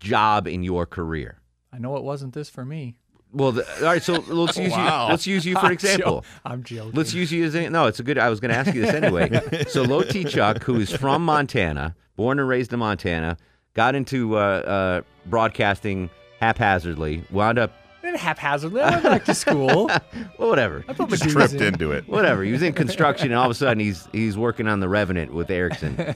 [0.00, 1.40] job in your career?
[1.72, 2.96] I know it wasn't this for me.
[3.32, 4.02] Well, the, all right.
[4.02, 5.06] So let's use Wow.
[5.06, 5.10] you.
[5.12, 6.20] Let's use you for I'm example.
[6.22, 6.92] jo- I'm joking.
[6.94, 7.86] Let's use you as a, no.
[7.86, 8.18] It's a good.
[8.18, 9.64] I was going to ask you this anyway.
[9.68, 13.36] so Low T Chuck, who is from Montana, born and raised in Montana,
[13.74, 19.86] got into uh, uh, broadcasting haphazardly, wound up Then haphazardly, I went back to school.
[20.38, 20.84] well, whatever.
[20.88, 21.62] I put my Just tripped in.
[21.74, 22.08] into it.
[22.08, 22.42] Whatever.
[22.42, 25.32] He was in construction, and all of a sudden he's he's working on the Revenant
[25.34, 26.14] with Erickson.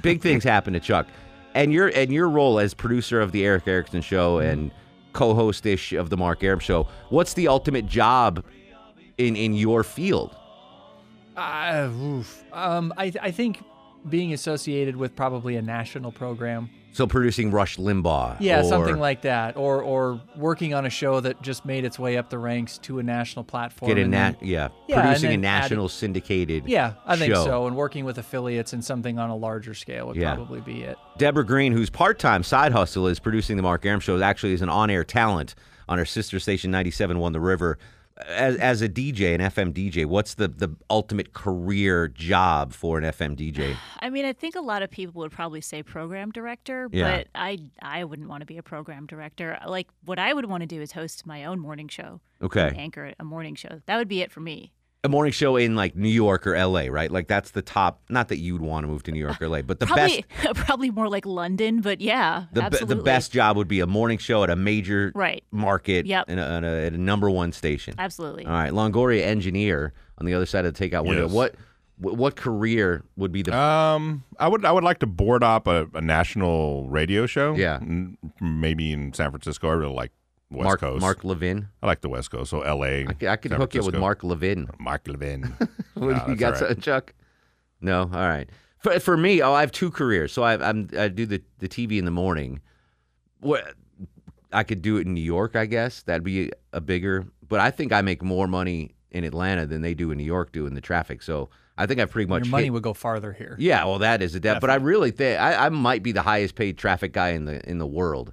[0.00, 1.06] Big things happen to Chuck,
[1.54, 4.70] and your and your role as producer of the Erick Erickson Show and
[5.14, 6.86] co-host ish of the Mark Arum Show.
[7.08, 8.44] What's the ultimate job
[9.16, 10.36] in in your field?
[11.36, 11.88] Uh.
[12.52, 13.62] Um, I I think
[14.08, 16.68] being associated with probably a national program.
[16.94, 18.36] So producing Rush Limbaugh.
[18.38, 21.98] Yeah, or- something like that, or or working on a show that just made its
[21.98, 23.88] way up the ranks to a national platform.
[23.92, 26.68] Get a nat, then- yeah, Yeah, producing a national syndicated.
[26.68, 27.44] Yeah, I think show.
[27.44, 27.66] so.
[27.66, 30.34] And working with affiliates and something on a larger scale would Yeah.
[30.36, 30.96] probably be it.
[31.18, 34.68] Deborah Green, whose part-time side hustle is producing the Mark Arum Show, actually is an
[34.68, 35.56] on-air talent
[35.88, 37.76] on her sister station 97.1 The River.
[38.28, 43.04] As, as a DJ, an FM DJ, what's the, the ultimate career job for an
[43.04, 43.74] FM DJ?
[44.00, 47.16] I mean, I think a lot of people would probably say program director, Yeah.
[47.18, 49.58] but I I wouldn't want to be a program director.
[49.66, 52.20] Like what I would want to do is host my own morning show.
[52.40, 52.72] Okay.
[52.76, 53.80] Anchor a morning show.
[53.86, 54.72] That would be it for me.
[55.04, 57.10] A morning show in like New York or LA, right?
[57.10, 58.00] Like that's the top.
[58.08, 60.54] Not that you'd want to move to New York or LA, but the probably best
[60.66, 62.96] probably more like London, but yeah, the, be- absolutely.
[62.96, 65.44] the best job would be a morning show at a major Right.
[65.50, 66.24] market Yep.
[66.28, 67.94] and a, and a, at a number one station.
[67.98, 68.46] Absolutely.
[68.46, 71.24] All right, Longoria engineer on the other side of the takeout window.
[71.26, 71.32] Yes.
[71.32, 71.54] What
[71.98, 75.86] what career would be the Um, I would I would like to board up a,
[75.94, 77.54] a national radio show.
[77.54, 77.78] Yeah.
[78.40, 79.68] Maybe in San Francisco.
[79.68, 80.12] I really like
[80.54, 81.00] West Mark Coast.
[81.00, 81.68] Mark Levin?
[81.82, 82.50] I like the West Coast.
[82.50, 83.06] So L.A.
[83.06, 84.68] I could, I could San hook you with Mark Levin.
[84.78, 85.54] Mark Levin.
[85.94, 86.58] What, No, you that's got all right.
[86.60, 87.14] something, Chuck?
[87.80, 88.48] No, all right.
[88.78, 90.32] For for me, oh, I have two careers.
[90.32, 92.60] So I I'm I do the the TV in the morning.
[93.40, 93.74] What
[94.52, 97.26] I could do it in New York, I guess that'd be a bigger.
[97.48, 100.50] But I think I make more money in Atlanta than they do in New York
[100.52, 101.22] doing the traffic.
[101.22, 103.56] So I think I've pretty much Your money hit- would go farther here.
[103.58, 104.60] Yeah, well, that is a debt.
[104.60, 107.68] But I really think I, I might be the highest paid traffic guy in the
[107.68, 108.32] in the world.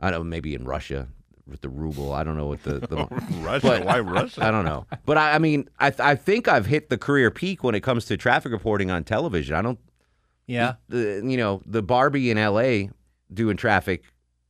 [0.00, 1.08] I don't know, maybe in Russia
[1.46, 2.12] with the ruble.
[2.12, 2.96] I don't know what the, the
[3.40, 3.66] Russia?
[3.66, 4.44] but- Why Russia?
[4.44, 4.86] I don't know.
[5.06, 8.04] But I, I mean, I I think I've hit the career peak when it comes
[8.06, 9.54] to traffic reporting on television.
[9.56, 9.78] I don't.
[10.46, 10.74] Yeah.
[10.88, 12.90] The, you know, the Barbie in L.A.
[13.32, 14.02] doing traffic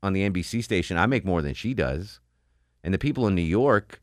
[0.02, 0.96] on the NBC station.
[0.96, 2.20] I make more than she does,
[2.84, 4.00] and the people in New York.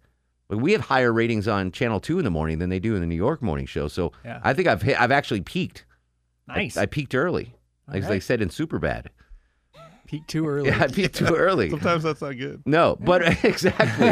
[0.50, 3.02] like, We have higher ratings on Channel Two in the morning than they do in
[3.02, 3.88] the New York morning show.
[3.88, 4.42] So Yeah.
[4.44, 5.00] I think I've hit.
[5.00, 5.86] I've actually peaked.
[6.50, 6.78] I- Nice.
[6.78, 7.56] I, peaked early,
[7.88, 8.24] like All they right.
[8.24, 9.08] said in Superbad.
[10.20, 10.70] Peak too early.
[10.70, 11.70] Yeah, I peaked too early.
[11.70, 12.62] Sometimes that's not good.
[12.66, 14.10] No, but exactly.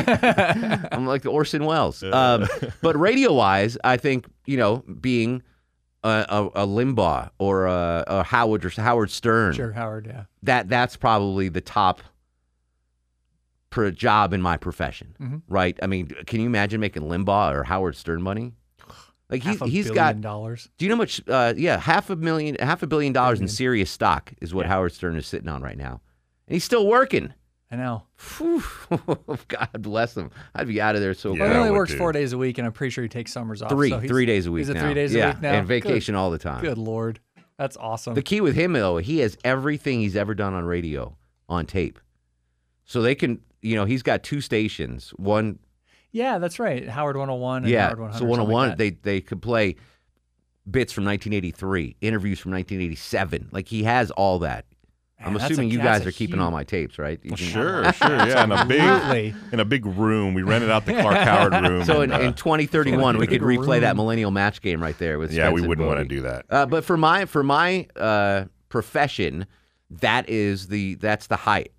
[0.91, 2.03] I'm like the Orson Welles.
[2.03, 2.47] Um,
[2.81, 5.41] but radio wise, I think you know being
[6.03, 9.53] a, a, a Limbaugh or a, a Howard or Howard Stern.
[9.53, 10.07] Sure, Howard.
[10.07, 10.23] Yeah.
[10.43, 12.01] That that's probably the top
[13.69, 15.41] per job in my profession, Mhm.
[15.47, 15.77] right?
[15.81, 18.53] I mean, can you imagine making Limbaugh or Howard Stern money?
[19.29, 20.69] Like he's Half a he's billion got dollars.
[20.77, 21.21] Do you know how much?
[21.27, 24.91] Uh, yeah, half a million, half a billion dollars in Sirius stock is what Howard
[24.93, 26.01] Stern is sitting on right now,
[26.47, 27.33] and he's still working.
[27.71, 28.03] I know.
[28.17, 28.61] Phew.
[29.47, 30.29] God bless him.
[30.53, 31.51] I'd be out of there so Well, quick.
[31.51, 33.71] he only works four days a week, and I'm pretty sure he takes summers off.
[33.71, 34.83] Three, so three days a week Is it now.
[34.85, 35.53] three days Yeah, a week now?
[35.53, 36.19] and vacation Good.
[36.19, 36.61] all the time.
[36.61, 37.19] Good lord,
[37.57, 38.13] that's awesome.
[38.13, 41.15] The key with him though, he has everything he's ever done on radio
[41.49, 41.99] on tape,
[42.85, 43.39] so they can.
[43.63, 45.09] You know, he's got two stations.
[45.15, 45.57] One,
[46.13, 46.87] yeah, that's right.
[46.87, 47.87] Howard 101 and yeah.
[47.87, 48.17] Howard 100.
[48.19, 49.75] so 101, like they they could play
[50.69, 53.49] bits from 1983, interviews from 1987.
[53.51, 54.65] Like he has all that.
[55.19, 57.17] I'm Man, that's a- assuming you guys are keeping huge- all my tapes, right?
[57.23, 58.43] You can- Sure, sure, yeah.
[58.43, 61.85] In a big, in a big room, we rented out the Clark Howard room.
[61.85, 65.19] So in, and, uh, in 2031, we could replay that millennial match game right there
[65.19, 65.31] with.
[65.31, 66.45] Yeah, we Spence and wouldn't wanna do that.
[66.49, 69.45] Uh, but for my for my uh, profession,
[69.89, 71.71] that is the that's the height,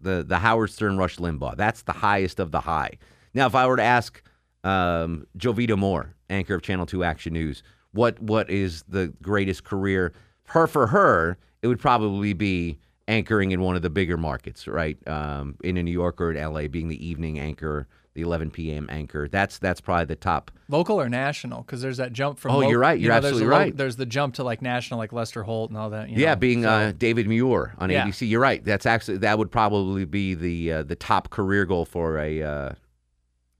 [0.00, 1.56] the the Howard Stern Rush Limbaugh.
[1.56, 2.98] That's the highest of the high.
[3.34, 4.22] Now, if I were to ask
[4.62, 10.12] um, Jovita Moore, anchor of Channel Two Action News, what what is the greatest career.
[10.48, 14.96] Her for her, it would probably be anchoring in one of the bigger markets, right?
[15.08, 18.86] Um, in a New York or in LA, being the evening anchor, the 11 p.m.
[18.90, 19.28] anchor.
[19.28, 20.50] That's that's probably the top.
[20.68, 21.62] Local or national?
[21.62, 22.52] Because there's that jump from.
[22.52, 22.98] Oh, lo- you're right.
[22.98, 23.76] you You're know, there's absolutely the lo- right.
[23.76, 26.08] There's the jump to like national, like Lester Holt and all that.
[26.10, 28.06] you yeah, know, being so- uh, David Muir on Yeah.
[28.06, 28.28] ABC.
[28.28, 28.64] You're right.
[28.64, 32.72] That's actually that would probably be the uh, the top career goal for a uh,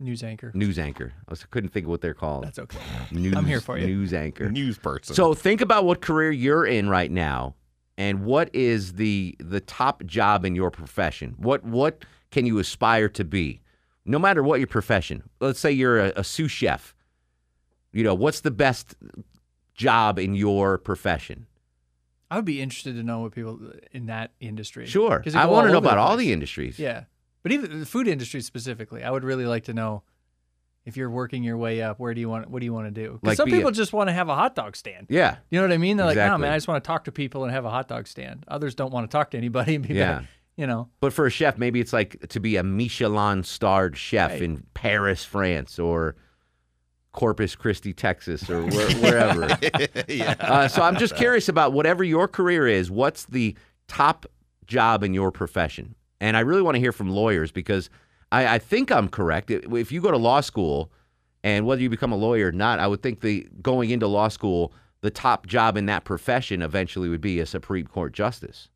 [0.00, 0.50] news anchor.
[0.54, 1.12] news anchor.
[1.28, 2.44] I was, couldn't think of what they're called.
[2.44, 2.78] That's okay.
[3.10, 3.86] News, I'm here for you.
[3.86, 4.50] News anchor.
[4.50, 5.14] News person.
[5.14, 7.54] So think about what career you're in right now,
[7.96, 11.34] and what is the the top job in your profession.
[11.38, 13.60] What what can you aspire to be,
[14.04, 15.22] no matter what your profession.
[15.40, 16.94] Let's say you're a, a sous chef.
[17.92, 18.96] You know, what's the best
[19.74, 21.46] job in your profession?
[22.30, 23.60] I would be interested to know what people
[23.92, 24.86] in that industry.
[24.86, 25.20] Sure.
[25.20, 26.78] 'Cause they I wanna know over about all the industries.
[26.80, 27.04] Yeah,
[27.44, 30.02] but even the food industry specifically, I would really like to know
[30.84, 31.98] if you're working your way up.
[32.00, 32.50] Where do you want?
[32.50, 33.12] What do you want to do?
[33.12, 35.06] 'Cause Like some be a- people just want to have a hot dog stand.
[35.08, 35.36] Yeah.
[35.50, 35.96] You know what I mean?
[35.96, 37.86] They're like, no, man, I just want to talk to people and have a hot
[37.88, 38.44] dog stand.
[38.48, 40.18] Others don't want to talk to anybody and be Yeah.
[40.20, 40.24] back,
[40.56, 40.88] you know.
[41.00, 44.42] But for a chef, maybe it's like to be a Michelin starred chef Right.
[44.42, 46.16] in Paris, France, or
[47.12, 49.56] Corpus Christi, Texas, or where, wherever.
[50.08, 50.34] Yeah.
[50.40, 52.90] Uh, so I'm just curious about whatever your career is.
[52.90, 53.56] What's the
[53.88, 54.26] top
[54.66, 55.94] job in your profession?
[56.24, 57.90] And I really want to hear from lawyers because
[58.32, 59.50] I, I think I'm correct.
[59.50, 60.90] If you go to law school,
[61.42, 64.28] and whether you become a lawyer or not, I would think the going into law
[64.28, 68.70] school, the top job in that profession eventually would be a Supreme Court justice.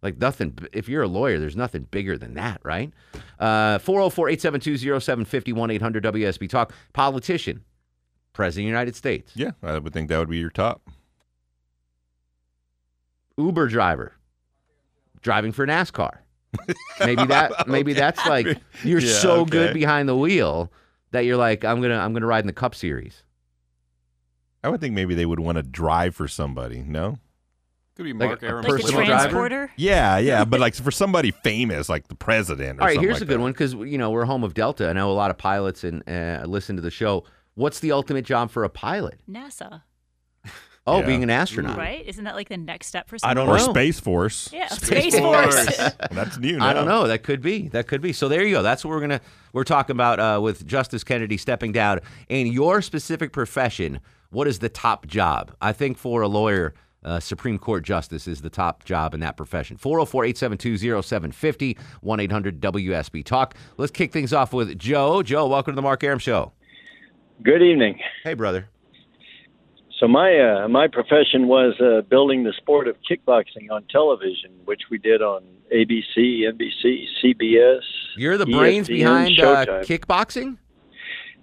[0.00, 2.90] Like nothing, if you're a lawyer, there's nothing bigger than that, right?
[3.38, 6.72] Uh, 404 872 0750 1 800 WSB Talk.
[6.94, 7.64] Politician,
[8.32, 9.32] President of the United States.
[9.34, 10.88] Yeah, I would think that would be your top.
[13.36, 14.14] Uber driver,
[15.20, 16.20] driving for NASCAR.
[17.00, 18.46] Maybe that, maybe that's like
[18.84, 19.50] you're Yeah, so okay.
[19.50, 20.72] good behind the wheel
[21.10, 23.22] that you're like, I'm gonna, I'm gonna ride in the Cup Series.
[24.62, 26.82] I would think maybe they would want to drive for somebody.
[26.82, 27.18] No.
[27.96, 28.62] Could be Like Mark a Arum.
[28.64, 29.12] Like a personal driver?
[29.12, 29.72] transporter?
[29.76, 32.78] Yeah, yeah, but like for somebody famous, like the president.
[32.78, 33.42] Or All right, here's like a good that.
[33.42, 34.88] one because you know we're home of Delta.
[34.88, 37.24] I know a lot of pilots and uh, listen to the show.
[37.54, 39.18] What's the ultimate job for a pilot?
[39.28, 39.82] NASA.
[40.88, 41.06] Oh, Yeah.
[41.06, 41.76] being an astronaut.
[41.76, 42.04] Right?
[42.06, 43.70] Isn't that like the next step for I don't Or know.
[43.72, 44.48] Space Force.
[44.52, 45.66] Yeah, Space Force.
[46.10, 46.58] That's new.
[46.60, 47.06] I don't know.
[47.06, 47.68] That could be.
[47.68, 48.12] That could be.
[48.12, 48.62] So there you go.
[48.62, 49.20] That's what we're gonna
[49.52, 54.00] we're talking about uh, with Justice Kennedy stepping down in your specific profession.
[54.30, 55.54] What is the top job?
[55.60, 56.74] I think for a lawyer,
[57.04, 59.76] uh, Supreme Court justice is the top job in that profession.
[59.78, 63.54] 404 872 0750 1 800 WSB Talk.
[63.76, 65.22] Let's kick things off with Joe.
[65.22, 66.52] Joe, welcome to the Mark Arum Show.
[67.42, 68.00] Good evening.
[68.24, 68.68] Hey, brother.
[69.98, 74.82] So my uh, my profession was uh, building the sport of kickboxing on television, which
[74.90, 75.42] we did on
[75.74, 77.80] ABC, NBC, CBS.
[78.16, 80.56] You're the brains ESPN, behind uh, kickboxing?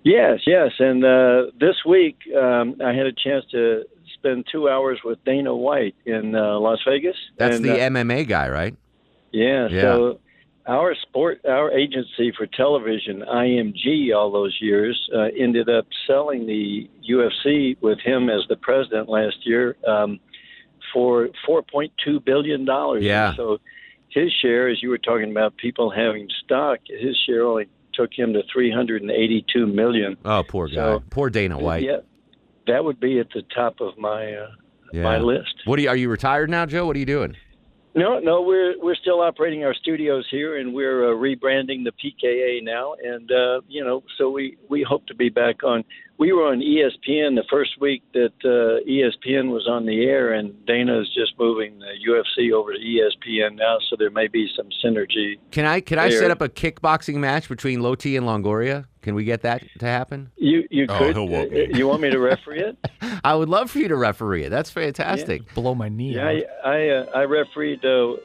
[0.03, 0.71] Yes, yes.
[0.79, 5.53] And uh, this week, um, I had a chance to spend two hours with Dana
[5.53, 7.15] White in uh, Las Vegas.
[7.37, 8.75] That's and, the uh, MMA guy, right?
[9.31, 9.81] yeah, Yeah.
[9.81, 10.19] So
[10.67, 16.89] our sport, our agency for television, IMG, all those years, uh, ended up selling the
[17.07, 20.19] UFC with him as the president last year um,
[20.93, 23.03] for 4.2 billion dollars.
[23.03, 23.35] Yeah.
[23.35, 23.59] So
[24.09, 28.33] his share, as you were talking about, people having stock, his share only took him
[28.33, 30.17] to 382 million.
[30.25, 30.73] Oh, poor guy.
[30.75, 31.83] So- poor Dana White.
[31.83, 31.97] Yeah,
[32.67, 34.47] that would be at the top of my uh,
[34.93, 35.53] my list.
[35.65, 35.89] What are you?
[35.89, 36.85] Are you retired now, Joe?
[36.85, 37.35] What are you doing?
[37.95, 42.61] No, no, we're we're still operating our studios here, and we're uh, rebranding the PKA
[42.61, 45.85] now, and uh, you know, so we we hope to be back on.
[46.17, 50.65] We were on ESPN the first week that uh, ESPN was on the air, and
[50.65, 54.67] Dana is just moving the UFC over to ESPN now, so there may be some
[54.83, 55.39] synergy.
[55.51, 56.19] Can I can I there.
[56.19, 58.87] set up a kickboxing match between Low T and Longoria?
[59.05, 60.31] Can we get that to happen?
[60.35, 61.67] You you Oh, could he'll whoop uh, me.
[61.75, 62.75] you want me to referee it?
[63.23, 64.49] I would love for you to referee it.
[64.49, 65.53] That's fantastic.
[65.53, 66.15] Blow my knee.
[66.15, 68.15] Yeah, I I, uh, I refereed uh,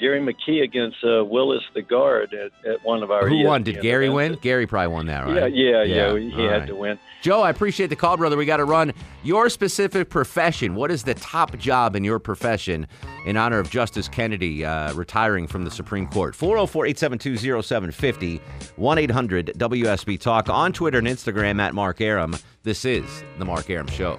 [0.00, 3.28] Gary McKee against uh, Willis the guard at, at one of our.
[3.28, 3.62] Who won?
[3.62, 4.16] Did Gary events.
[4.16, 4.38] win?
[4.40, 5.54] Gary probably won that, Yeah, right?
[5.54, 6.16] yeah, yeah.
[6.18, 6.66] He had right.
[6.68, 6.98] to win.
[7.22, 8.36] Joe, I appreciate the call, brother.
[8.36, 8.92] We got to run.
[9.22, 10.74] Your specific profession.
[10.74, 12.86] What is the top job in your profession
[13.26, 16.34] in honor of Justice Kennedy uh, retiring from the Supreme Court?
[16.34, 18.40] 404 872 0750
[18.76, 22.34] 1 800 WSB Talk on Twitter and Instagram at Mark Arum.
[22.62, 24.18] This is The Mark Arum Show.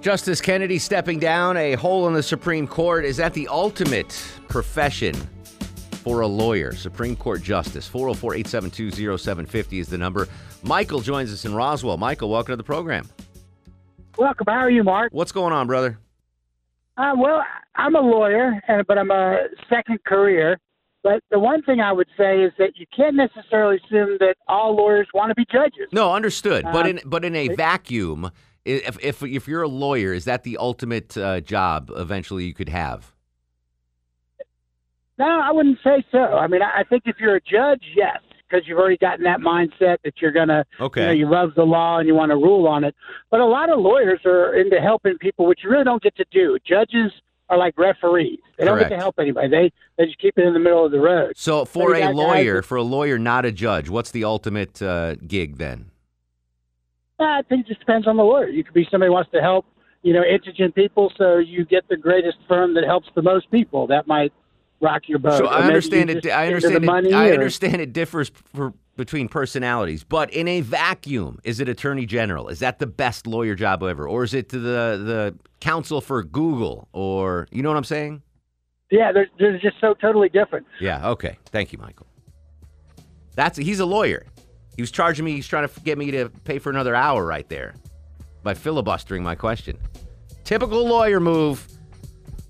[0.00, 3.04] Justice Kennedy stepping down, a hole in the Supreme Court.
[3.04, 4.08] Is that the ultimate
[4.48, 5.14] profession
[6.02, 6.72] for a lawyer?
[6.74, 7.86] Supreme Court Justice.
[7.86, 10.26] 404 872 0750 is the number.
[10.62, 11.98] Michael joins us in Roswell.
[11.98, 13.06] Michael, welcome to the program.
[14.16, 14.46] Welcome.
[14.48, 15.12] How are you, Mark?
[15.12, 15.98] What's going on, brother?
[16.96, 17.42] Uh, well,
[17.76, 20.58] I'm a lawyer, but I'm a second career,
[21.02, 24.76] But the one thing I would say is that you can't necessarily assume that all
[24.76, 25.88] lawyers want to be judges.
[25.92, 26.64] No, understood.
[26.64, 28.30] But Uh, in but in a vacuum,
[28.76, 32.68] if if if you're a lawyer, is that the ultimate uh, job eventually you could
[32.68, 33.12] have?
[35.18, 36.18] No, I wouldn't say so.
[36.18, 39.40] I mean, I I think if you're a judge, yes, because you've already gotten that
[39.40, 41.00] mindset that you're gonna, Okay.
[41.02, 42.94] you know, you love the law and you want to rule on it.
[43.30, 46.24] But a lot of lawyers are into helping people, which you really don't get to
[46.30, 46.58] do.
[46.66, 47.12] Judges
[47.50, 49.48] are like referees; they don't get to help anybody.
[49.48, 51.34] They they just keep it in the middle of the road.
[51.36, 54.24] So for you a got guys lawyer, for a lawyer, not a judge, what's the
[54.24, 55.89] ultimate uh, gig then?
[57.20, 58.48] I think it just depends on the lawyer.
[58.48, 59.66] You could be somebody who wants to help,
[60.02, 63.86] you know, indigent people, so you get the greatest firm that helps the most people.
[63.86, 64.32] That might
[64.80, 65.38] rock your boat.
[65.38, 66.26] So I understand it.
[66.26, 67.12] I understand it.
[67.12, 72.06] I or- understand it differs for, between personalities, but in a vacuum, is it attorney
[72.06, 72.48] general?
[72.48, 76.22] Is that the best lawyer job ever, or is it to the the counsel for
[76.22, 78.22] Google, or you know what I'm saying?
[78.90, 80.66] Yeah, they're, they're just so totally different.
[80.80, 81.10] Yeah.
[81.10, 81.38] Okay.
[81.46, 82.06] Thank you, Michael.
[83.36, 84.26] That's he's a lawyer.
[84.76, 85.32] He was charging me.
[85.32, 87.74] He's trying to get me to pay for another hour right there
[88.42, 89.78] by filibustering my question.
[90.44, 91.66] Typical lawyer move.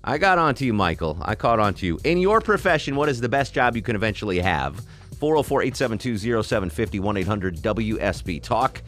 [0.03, 1.17] I got onto you, Michael.
[1.21, 1.99] I caught onto you.
[2.03, 4.83] In your profession, what is the best job you can eventually have?
[5.19, 8.41] 404 872 0750 1 800 WSB.
[8.41, 8.81] Talk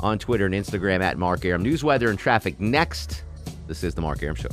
[0.00, 1.62] on Twitter and Instagram at Mark Arum.
[1.62, 3.24] News, weather, and traffic next.
[3.66, 4.48] This is The Mark Arum Show.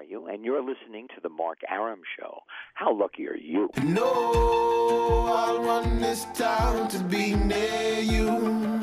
[0.00, 0.28] Are you?
[0.28, 2.38] And you're listening to the Mark Arum Show.
[2.72, 3.68] How lucky are you?
[3.82, 5.58] No, I
[5.98, 8.80] this town to be near you.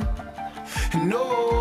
[0.93, 1.57] No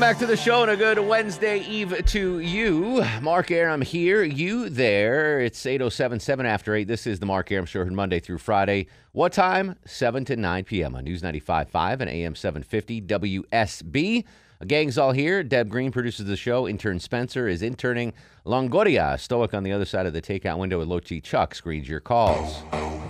[0.00, 3.04] Welcome back to the show and a good Wednesday Eve to you.
[3.20, 5.40] Mark Arum here, you there.
[5.40, 6.88] It's 8.077 after 8.
[6.88, 8.86] This is the Mark Arum Show, Monday through Friday.
[9.12, 9.76] What time?
[9.84, 10.94] 7 to 9 p.m.
[10.94, 14.24] on News 95.5 and AM 750 WSB.
[14.60, 15.42] A gang's all here.
[15.42, 16.66] Deb Green produces the show.
[16.66, 18.14] Intern Spencer is interning.
[18.46, 21.86] Longoria, stoic on the other side of the takeout window with Low T Chuck, screens
[21.86, 22.62] your calls.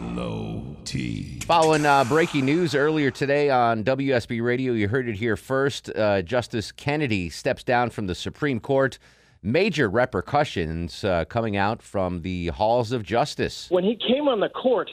[0.03, 1.39] Low T.
[1.41, 5.91] Following uh, breaking news earlier today on WSB Radio, you heard it here first.
[5.95, 8.99] Uh, Justice Kennedy steps down from the Supreme Court.
[9.43, 13.71] Major repercussions uh, coming out from the halls of justice.
[13.71, 14.91] When he came on the court,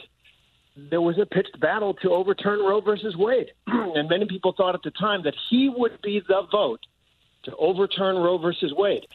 [0.90, 3.52] there was a pitched battle to overturn Roe versus Wade.
[3.66, 6.80] and many people thought at the time that he would be the vote
[7.44, 9.06] to overturn Roe versus Wade.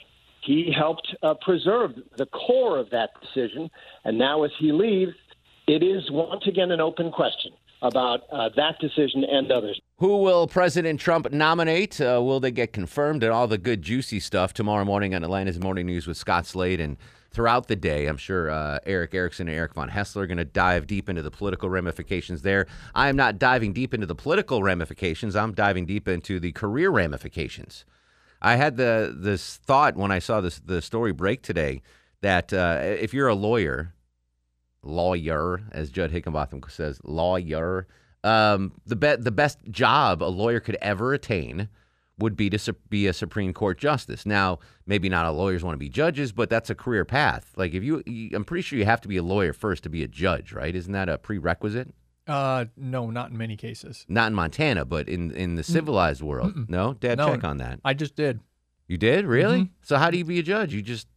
[0.42, 3.70] He helped uh, preserve the core of that decision.
[4.04, 5.14] And now, as he leaves,
[5.68, 9.80] it is once again an open question about uh, that decision and others.
[9.98, 12.00] Who will President Trump nominate?
[12.00, 13.24] Uh, will they get confirmed?
[13.24, 16.80] And all the good, juicy stuff tomorrow morning on Atlanta's Morning News with Scott Slade.
[16.80, 16.98] And
[17.32, 20.46] throughout the day, I'm sure uh, Erick Erickson and Eric Von Haessler are going to
[20.46, 22.68] dive deep into the political ramifications there.
[22.96, 26.90] I am not diving deep into the political ramifications, I'm diving deep into the career
[26.90, 27.86] ramifications.
[28.42, 31.82] I had the this thought when I saw this the story break today
[32.22, 33.94] that uh, if you're a lawyer,
[34.84, 37.88] lawyer, as Judd Hickenbotham says, lawyer,
[38.24, 41.70] um, the be- the best job a lawyer could ever attain
[42.20, 44.26] would be to su- be a Supreme Court justice.
[44.26, 47.52] Now, maybe not all lawyers want to be judges, but that's a career path.
[47.56, 49.90] Like if you, you I'm pretty sure you have to be a lawyer first to
[49.90, 50.76] be a judge, right?
[50.76, 51.94] Isn't that a prerequisite?
[52.28, 54.06] Uh, no, not in many cases.
[54.08, 56.54] Not in Montana, but in in the civilized world.
[56.56, 56.70] Mm-mm.
[56.70, 57.80] No, Dad, No, check on that.
[57.84, 58.40] I just did.
[58.88, 59.62] You did really?
[59.64, 59.70] Mhm.
[59.82, 60.74] So how do you be a judge?
[60.74, 61.08] You just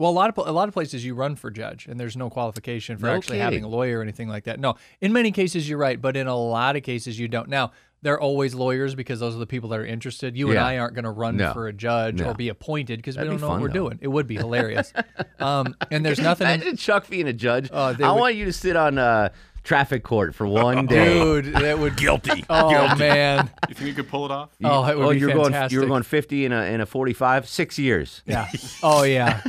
[0.00, 2.30] Well, a lot of a lot of places you run for judge, and there's no
[2.30, 4.58] qualification for No actually having a lawyer or anything like that.
[4.58, 7.50] No, in many cases you're right, but in a lot of cases you don't.
[7.50, 10.34] Now they're always lawyers because those are the people that are interested.
[10.38, 11.52] You and I aren't going to run No.
[11.52, 12.30] for a judge No.
[12.30, 13.88] or be appointed because we don't be know fun, what we're though.
[13.90, 13.98] doing.
[14.00, 14.90] It would be hilarious.
[15.38, 16.46] um, and there's nothing.
[16.48, 17.68] in- Imagine Chuck being a judge.
[17.68, 19.28] They I would- want you to sit on uh,
[19.62, 21.12] traffic court for one day.
[21.14, 22.44] Dude, that would guilty.
[22.50, 22.98] Oh Guilty.
[22.98, 23.50] man.
[23.68, 24.50] You think you could pull it off?
[24.58, 25.38] You- Oh, it would be you're going.
[25.46, 25.78] You fantastic.
[25.80, 27.48] were going 50 in a in a 45.
[27.48, 28.22] Six years.
[28.26, 28.48] Yeah.
[28.82, 29.40] Oh yeah.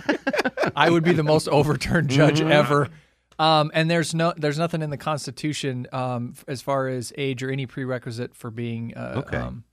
[0.75, 2.51] I would be the most overturned judge Mhm.
[2.51, 2.89] ever.
[3.39, 7.41] Um, and there's no there's nothing in the Constitution um, f- as far as age
[7.41, 9.37] or any prerequisite for being uh, Okay.
[9.37, 9.63] um,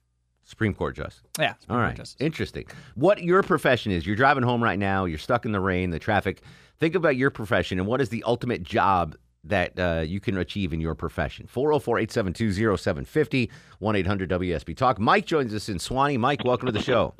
[0.44, 1.20] Supreme Court justice.
[1.38, 2.16] Yeah, Supreme All Court justice.
[2.18, 2.64] Interesting.
[2.94, 4.06] What your profession is?
[4.06, 5.04] You're driving home right now.
[5.04, 6.40] You're stuck in the rain, the traffic.
[6.78, 9.14] Think about your profession and what is the ultimate job
[9.48, 11.46] that uh, you can achieve in your profession.
[11.46, 14.98] 404 872 0750 1 800 WSB Talk.
[14.98, 16.18] Mike joins us in Suwanee.
[16.18, 17.14] Mike, welcome to the show.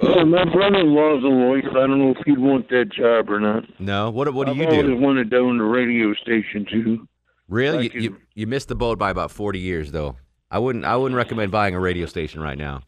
[0.00, 1.70] Uh, my brother-in-law's a lawyer.
[1.70, 3.64] I don't know if he'd want that job or not.
[3.78, 4.10] No.
[4.10, 4.68] What What do you do?
[4.68, 7.06] I've you always wanted to own a radio station too.
[7.48, 7.90] Really?
[7.94, 10.16] You, you, you missed the boat by about 40 years, though.
[10.50, 10.84] I wouldn't.
[10.84, 12.82] I wouldn't recommend buying a radio station right now.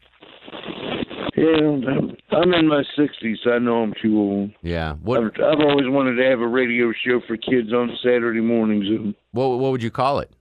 [1.35, 3.39] Yeah, I'm- I'm in my 60s.
[3.43, 4.51] So I know I'm too old.
[4.61, 4.93] Yeah.
[5.01, 8.85] What I've, I've always wanted to have a radio show for kids on Saturday mornings.
[8.87, 10.31] And What What would you call it?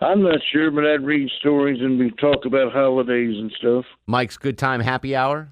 [0.00, 3.84] I'm not sure, but I'd read stories and we talk about holidays and stuff.
[4.06, 5.48] Mike's Good Time Happy Hour.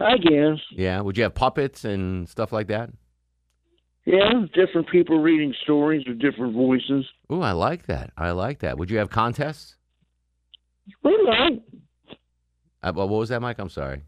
[0.00, 0.58] I guess.
[0.72, 1.00] Yeah.
[1.00, 2.90] Would you have puppets and stuff like that?
[4.04, 7.06] Yeah, different people reading stories with different voices.
[7.30, 8.10] Ooh, I like that.
[8.16, 8.78] I like that.
[8.78, 9.76] Would you have contests?
[11.04, 11.62] We might.
[12.82, 13.58] Uh, well, what was that, Mike?
[13.58, 14.02] I'm sorry.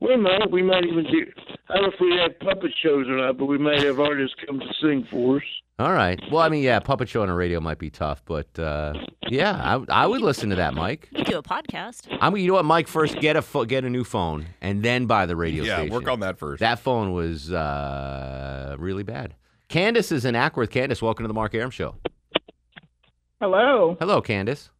[0.00, 0.50] We might.
[0.50, 1.26] We might even do.
[1.68, 4.34] I don't know if we have puppet shows or not, but we might have artists
[4.46, 5.42] come to sing for us.
[5.78, 6.20] All right.
[6.30, 8.94] Well, I mean, yeah, puppet show on the radio might be tough, but uh,
[9.28, 9.52] yeah,
[9.88, 11.08] I, I would listen to that, Mike.
[11.12, 12.06] You do a podcast.
[12.20, 12.36] I'm.
[12.36, 12.88] You know what, Mike?
[12.88, 15.94] First, get a pho- get a new phone, and then buy the radio Yeah, station.
[15.94, 16.60] work on that first.
[16.60, 19.34] That phone was uh, really bad.
[19.68, 20.70] Candace is in Acworth.
[20.70, 21.94] Candace, welcome to the Mark Arum Show.
[23.40, 23.96] Hello.
[23.98, 24.70] Hello, Candace.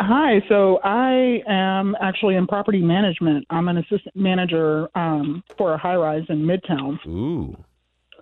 [0.00, 0.40] Hi.
[0.48, 3.46] So I am actually in property management.
[3.50, 6.98] I'm an assistant manager um, for a high rise in Midtown.
[7.06, 7.56] Ooh.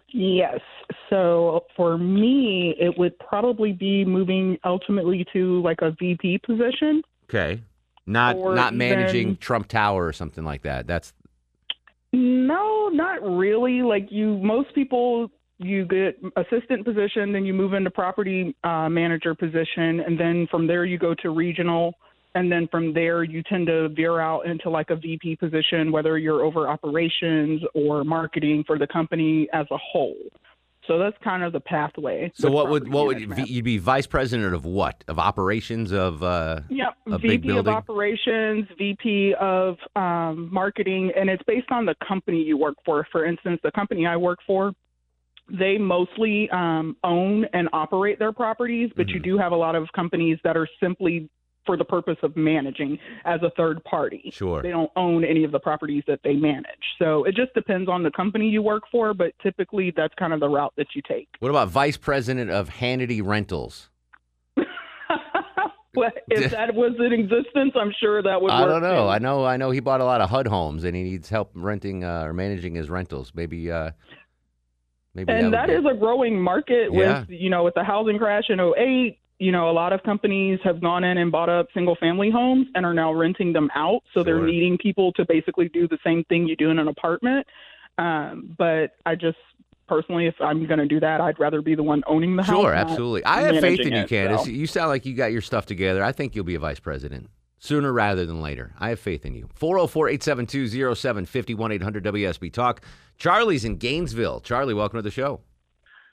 [0.09, 0.61] Yes.
[1.11, 7.03] So for me, it would probably be moving ultimately to like a VP position.
[7.29, 7.61] Okay.
[8.07, 10.87] Not Or not managing even- Trump Tower or something like that.
[10.87, 11.13] That's
[12.13, 13.83] No, not really.
[13.83, 19.35] Like you, most people, you get assistant position, then you move into property uh, manager
[19.35, 21.95] position, and then from there you go to regional,
[22.35, 26.19] and then from there you tend to veer out into like a VP position, whether
[26.19, 30.17] you're over operations or marketing for the company as a whole.
[30.87, 32.31] So that's kind of the pathway.
[32.37, 32.51] so.
[32.51, 35.03] What would what would you'd be vice president of what?
[35.09, 41.29] Of operations of uh, Yep, a VP big of operations, VP of um, marketing, and
[41.29, 43.05] it's based on the company you work for.
[43.11, 44.73] For instance, the company I work for,
[45.49, 49.15] they mostly um, own and operate their properties, but Mm-hmm.
[49.17, 51.29] you do have a lot of companies that are simply
[51.65, 54.31] for the purpose of managing as a third party.
[54.33, 54.63] Sure.
[54.63, 56.67] They don't own any of the properties that they manage.
[56.99, 60.39] So it just depends on the company you work for, but typically that's kind of
[60.39, 61.29] the route that you take.
[61.41, 63.89] What about vice president of Hannity Rentals?
[65.95, 69.05] Well, if that was in existence, I'm sure that would I don't know.
[69.05, 69.09] too.
[69.09, 69.47] I know.
[69.47, 72.21] I know he bought a lot of HUD homes, and he needs help renting uh,
[72.25, 73.33] or managing his rentals.
[73.35, 73.71] Maybe.
[73.73, 73.93] Uh,
[75.17, 77.21] maybe and that that would a growing market Yeah.
[77.21, 80.59] with you know with the housing crash in 08 you know a lot of companies
[80.63, 84.03] have gone in and bought up single family homes and are now renting them out
[84.15, 87.47] so they're needing people to basically do the same thing you do in an apartment
[87.99, 89.39] um, but i just
[89.89, 92.57] personally if i'm going to do that i'd rather be the one owning the house
[92.57, 93.25] Sure, absolutely.
[93.25, 94.45] I have faith in you, it, Candace.
[94.45, 94.51] so.
[94.51, 96.03] You sound like you got your stuff together.
[96.03, 97.29] I think you'll be a vice president
[97.67, 98.73] sooner rather than later.
[98.79, 99.49] I have faith in you.
[99.55, 102.81] 404 872 0750 1 800 WSB Talk.
[103.19, 104.41] Charlie's in Gainesville.
[104.41, 105.41] Charlie, welcome to the show.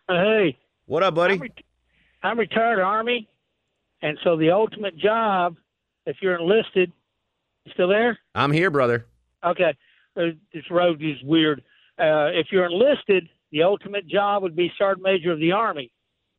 [0.07, 0.57] Hey.
[0.85, 1.35] What up, buddy?
[1.35, 1.65] I'm, re-
[2.23, 3.29] I'm retired Army,
[4.01, 5.55] and so the ultimate job,
[6.05, 6.91] if you're enlisted,
[7.65, 8.19] you still there?
[8.35, 9.05] I'm here, brother.
[9.45, 9.75] Okay.
[10.17, 10.21] Uh,
[10.53, 11.59] this road is weird.
[11.97, 15.91] Uh, if you're enlisted, the ultimate job would be sergeant major of the Army.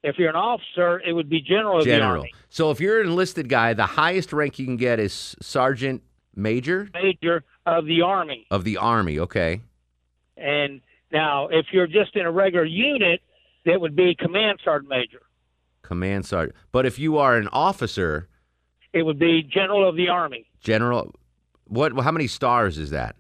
[0.07, 2.19] If you're an officer, it would be general of the General.
[2.21, 2.33] Army.
[2.51, 6.03] So if you're an enlisted guy, the highest rank you can get is sergeant
[6.37, 8.47] major Major of the Army.
[8.51, 9.19] of the Army.
[9.19, 9.63] Okay.
[10.37, 13.23] And now, if you're just in a regular unit,
[13.65, 15.23] that would be command sergeant major.
[15.83, 16.55] Command sergeant.
[16.71, 18.29] But if you are an officer,
[18.93, 20.45] It would be general of the Army.
[20.61, 21.15] general,
[21.67, 21.99] what?
[21.99, 23.17] How many stars is that?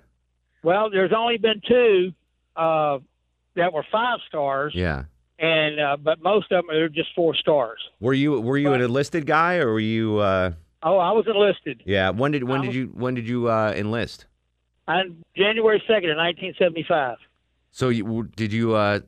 [0.62, 2.12] Well, there's only been two
[2.56, 2.98] uh,
[3.56, 5.04] that were five stars, Yeah.
[5.38, 7.80] And uh, but most of them are just four stars.
[8.00, 10.18] Were you were you an enlisted guy or were you?
[10.18, 10.52] Uh,
[10.86, 12.10] Oh, I was enlisted yeah.
[12.10, 14.26] When did when did you when did you uh, enlist?
[14.86, 17.16] on January second, of 1975.
[17.70, 18.74] So you did you?
[18.74, 19.00] Uh,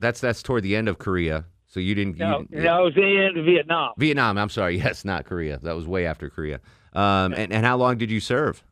[0.00, 1.44] that's that's toward the end of Korea.
[1.66, 2.18] So you didn't.
[2.18, 3.92] No, you, no, it was the end of Vietnam.
[3.98, 4.38] Vietnam.
[4.38, 4.78] I'm sorry.
[4.86, 5.58] Yes, not Korea.
[5.62, 6.60] That was way after Korea.
[6.92, 8.64] Um, and, and how long did you serve?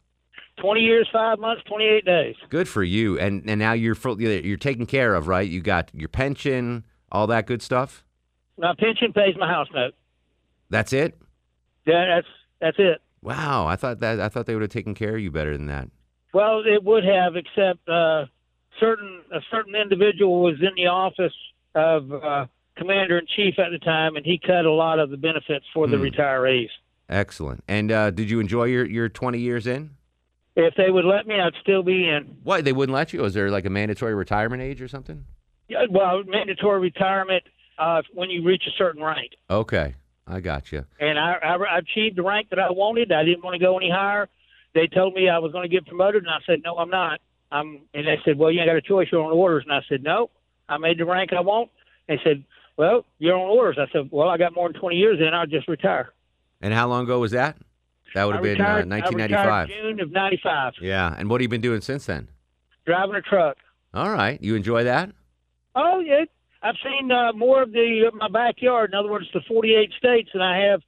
[0.60, 2.36] 20 years, five months, 28 days.
[2.48, 3.18] Good for you.
[3.18, 5.48] And and now you're full, you're taken care of, right?
[5.48, 8.04] You got your pension, all that good stuff.
[8.58, 9.94] My pension pays my house note.
[10.70, 11.18] That's it.
[11.86, 12.26] Yeah, that's
[12.60, 13.02] that's it.
[13.22, 13.66] Wow.
[13.66, 15.88] I thought that I thought they would have taken care of you better than that.
[16.32, 18.26] Well, it would have, except uh,
[18.80, 21.34] certain a certain individual was in the office
[21.74, 22.46] of uh,
[22.76, 25.86] commander in chief at the time, and he cut a lot of the benefits for
[25.88, 26.04] the Hmm.
[26.04, 26.70] retirees.
[27.08, 27.62] Excellent.
[27.68, 29.90] And uh, did you enjoy your, your 20 years in?
[30.56, 32.36] If they would let me, I'd still be in.
[32.44, 33.22] Why they wouldn't let you?
[33.22, 35.24] Was there like a mandatory retirement age or something?
[35.68, 37.42] Yeah, well, mandatory retirement
[37.78, 39.32] uh, when you reach a certain rank.
[39.50, 39.94] Okay,
[40.26, 40.84] I got you.
[41.00, 43.10] And I, I, I achieved the rank that I wanted.
[43.10, 44.28] I didn't want to go any higher.
[44.74, 47.20] They told me I was going to get promoted, and I said, no, I'm not.
[47.50, 49.08] I'm, and they said, well, you ain't got a choice.
[49.10, 49.64] You're on orders.
[49.64, 50.30] And I said, no,
[50.68, 51.70] I made the rank I want.
[52.08, 52.44] They said,
[52.76, 53.78] well, you're on orders.
[53.78, 55.32] I said, well, I got more than 20 years in.
[55.32, 56.12] I'll just retire.
[56.60, 57.56] And how long ago was that?
[58.14, 59.68] That would have been uh, retired, I 1995.
[59.68, 61.14] June of 95, Yeah.
[61.18, 62.28] And what have you been doing since then?
[62.86, 63.56] driving a truck.
[63.94, 64.42] All right.
[64.42, 65.10] You enjoy that?
[65.74, 66.24] Oh, yeah.
[66.62, 68.90] I've seen uh, more of the my backyard.
[68.92, 70.82] In other words, the 48 states than I have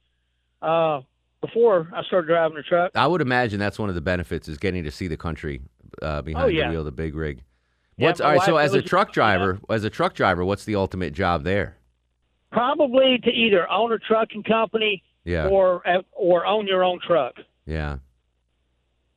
[0.61, 1.01] uh,
[1.41, 2.91] before I started driving a truck.
[2.95, 5.61] I would imagine that's one of the benefits is getting to see the country
[6.01, 6.65] uh, behind Oh, yeah.
[6.65, 7.43] the wheel, of the big rig.
[7.97, 8.45] Yeah, What's my all right?
[8.45, 11.77] So as a truck driver, as a truck driver, what's the ultimate job there?
[12.51, 15.47] Probably to either own a trucking company Yeah.
[15.47, 17.33] or or own your own truck.
[17.65, 17.97] Yeah.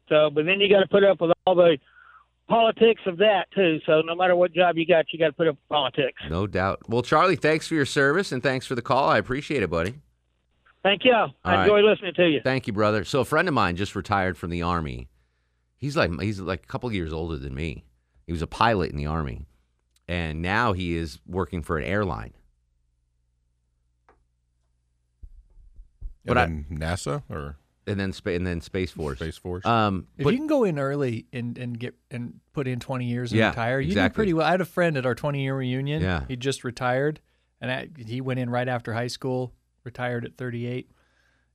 [0.08, 1.78] So, but then you got to put up with all the
[2.48, 3.78] politics of that too.
[3.86, 6.20] So, no matter what job you got, you got to put up with politics.
[6.28, 6.80] No doubt.
[6.88, 9.08] Well, Charlie, thanks for your service and thanks for the call.
[9.08, 9.94] I appreciate it, buddy.
[10.82, 11.14] Thank you.
[11.44, 12.40] I All enjoy listening to you.
[12.42, 13.04] Thank you, brother.
[13.04, 15.08] So a friend of mine just retired from the army.
[15.76, 17.84] He's like he's like a couple years older than me.
[18.26, 19.46] He was a pilot in the army,
[20.08, 22.32] and now he is working for an airline.
[26.38, 27.56] And But I- NASA or
[27.86, 29.18] and then spa- and then Space Force.
[29.18, 29.64] Space Force.
[29.66, 33.04] Um, If but you can go in early and, and get and put in 20
[33.06, 34.12] years and Yeah, retire, you exactly.
[34.12, 34.46] do pretty well.
[34.46, 36.02] I had a friend at our 20 year reunion.
[36.02, 36.24] Yeah.
[36.28, 37.20] He just retired
[37.60, 39.54] and I, he went in right after high school,
[39.84, 40.90] retired at 38.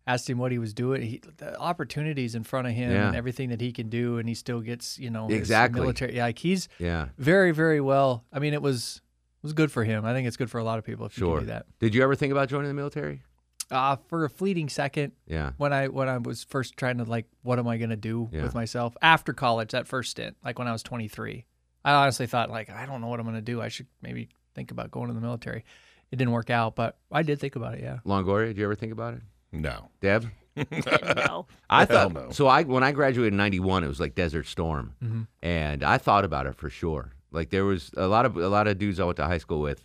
[0.08, 1.02] Asked him what he was doing.
[1.02, 3.08] He, the opportunities in front of him Yeah.
[3.08, 5.82] and everything that he can do, and he still gets, you know, his Exactly.
[5.82, 6.14] military.
[6.20, 7.08] Like he's Yeah.
[7.18, 8.24] very, very well.
[8.32, 9.02] I mean, it was
[9.42, 10.06] it was good for him.
[10.06, 11.38] I think it's good for a lot of people if you sure.
[11.38, 11.66] can do that.
[11.80, 13.24] Did you ever think about joining the military?
[13.72, 15.52] Uh, for a fleeting second, Yeah.
[15.58, 18.30] When I when I was first trying to like, what am I going to do
[18.32, 18.44] Yeah.
[18.44, 19.72] with myself after college?
[19.72, 21.46] That first stint, like when I was 23,
[21.84, 23.62] I honestly thought like, I don't know what I'm going to do.
[23.62, 25.66] I should maybe think about going to the military.
[26.12, 27.82] It didn't work out, but I did think about it.
[27.82, 28.00] Yeah.
[28.06, 29.22] Longoria, did you ever think about it?
[29.52, 29.90] No.
[30.00, 30.30] Deb?
[30.56, 31.48] no.
[31.70, 32.30] I thought no.
[32.32, 32.48] so.
[32.48, 35.28] I when I graduated in '91, it was like Desert Storm, Mhm.
[35.42, 37.14] and I thought about it for sure.
[37.32, 39.60] Like there was a lot of a lot of dudes I went to high school
[39.60, 39.84] with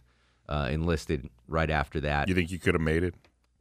[0.48, 2.28] uh, enlisted right after that.
[2.28, 3.14] You think you could have made it?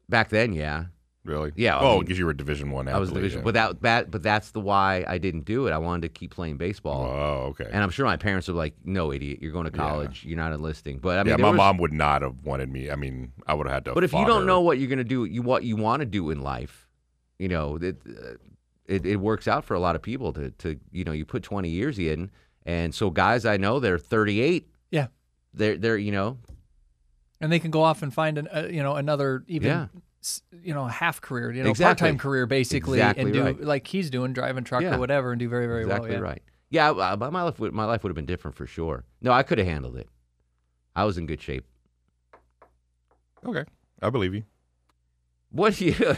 [0.10, 0.86] Back then, yeah.
[1.26, 1.51] Really?
[1.55, 1.78] Yeah.
[1.78, 2.88] I Oh, mean, because you were a Division One.
[2.88, 3.43] I was division, yeah.
[3.43, 5.72] but that, that but that's the why I didn't do it.
[5.72, 7.05] I wanted to keep playing baseball.
[7.05, 7.68] Oh, okay.
[7.72, 10.24] And I'm sure my parents were like, "No, idiot, you're going to college.
[10.26, 12.89] You're not enlisting." But I mean, yeah, my was- mom would not have wanted me.
[12.89, 13.93] I mean, I would have had to.
[13.93, 14.47] But if you don't her.
[14.47, 16.88] know what you're going to do, you what you want to do in life,
[17.38, 18.36] you know, it, uh,
[18.88, 21.43] it it works out for a lot of people to to you know you put
[21.43, 22.32] 20 years in,
[22.66, 24.68] and so guys I know they're 38.
[24.89, 25.07] Yeah.
[25.53, 26.38] They're they're you know
[27.41, 29.87] And they can go off and find an, uh, you know, another even, Yeah.
[30.63, 32.03] you know, half career, you know, Exactly.
[32.05, 33.61] part time career basically, Exactly and do right.
[33.61, 34.95] like he's doing, driving truck Yeah.
[34.95, 36.19] or whatever, and do very, very exactly well.
[36.19, 36.23] Yeah.
[36.23, 36.41] right.
[36.69, 39.05] Yeah, I- I- my life would my life would have been different for sure.
[39.21, 40.07] No, I could have handled it.
[40.95, 41.65] I was in good shape.
[43.45, 43.63] Okay,
[44.01, 44.43] I believe you.
[45.51, 45.95] What do you?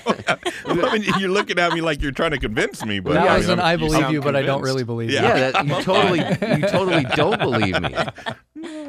[0.66, 3.38] I mean, you're looking at me like you're trying to convince me, but That I
[3.38, 5.16] was mean, an I'm- I believe sound you, but I don't really believe you.
[5.18, 7.96] Yeah, that, you totally you totally don't believe me.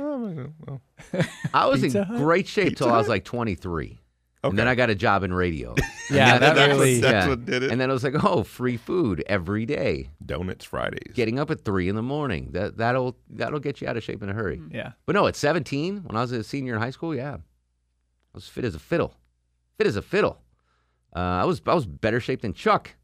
[1.55, 2.17] I was Pizza in Hut?
[2.19, 3.99] great shape till I was like 23.
[4.45, 5.75] And then I got a job in radio.
[6.11, 7.71] Yeah, And that then- really- That's what did it.
[7.73, 10.11] And then I was like, oh, free food every day.
[10.27, 11.15] Donuts Fridays.
[11.15, 12.51] Getting up at three in the morning.
[12.53, 14.61] That that'll that'll get you out of shape in a hurry.
[14.71, 14.93] Yeah.
[15.07, 17.39] But no, at 17, when I was a senior in high school, yeah, I
[18.35, 19.15] was fit as a fiddle.
[19.79, 20.39] Fit as a fiddle.
[21.17, 22.95] Uh, I was I was better shaped than Chuck.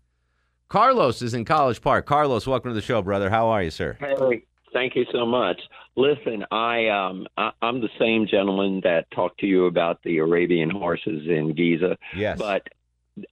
[0.69, 2.05] Carlos is in College Park.
[2.05, 3.31] Carlos, welcome to the show, brother.
[3.31, 3.97] How are you, sir?
[4.01, 4.43] Hey,
[4.75, 5.59] thank you so much.
[5.99, 10.71] Listen, I um I, I'm the same gentleman that talked to you about the Arabian
[10.71, 11.99] horses in Giza.
[12.15, 12.39] Yes.
[12.39, 12.69] But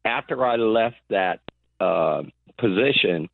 [0.04, 1.38] after I left that
[1.78, 2.24] uh,
[2.58, 3.28] position,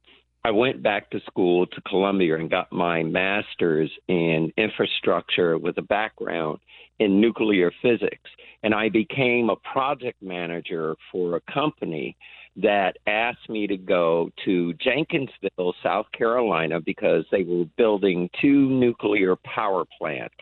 [0.44, 5.82] I went back to school to Columbia and got my master's in infrastructure with a
[5.82, 6.58] background
[6.98, 8.28] in nuclear physics.
[8.62, 12.18] And I became a project manager for a company
[12.56, 19.36] that asked me to go to Jenkinsville, South Carolina, because they were building two nuclear
[19.36, 20.34] power plants,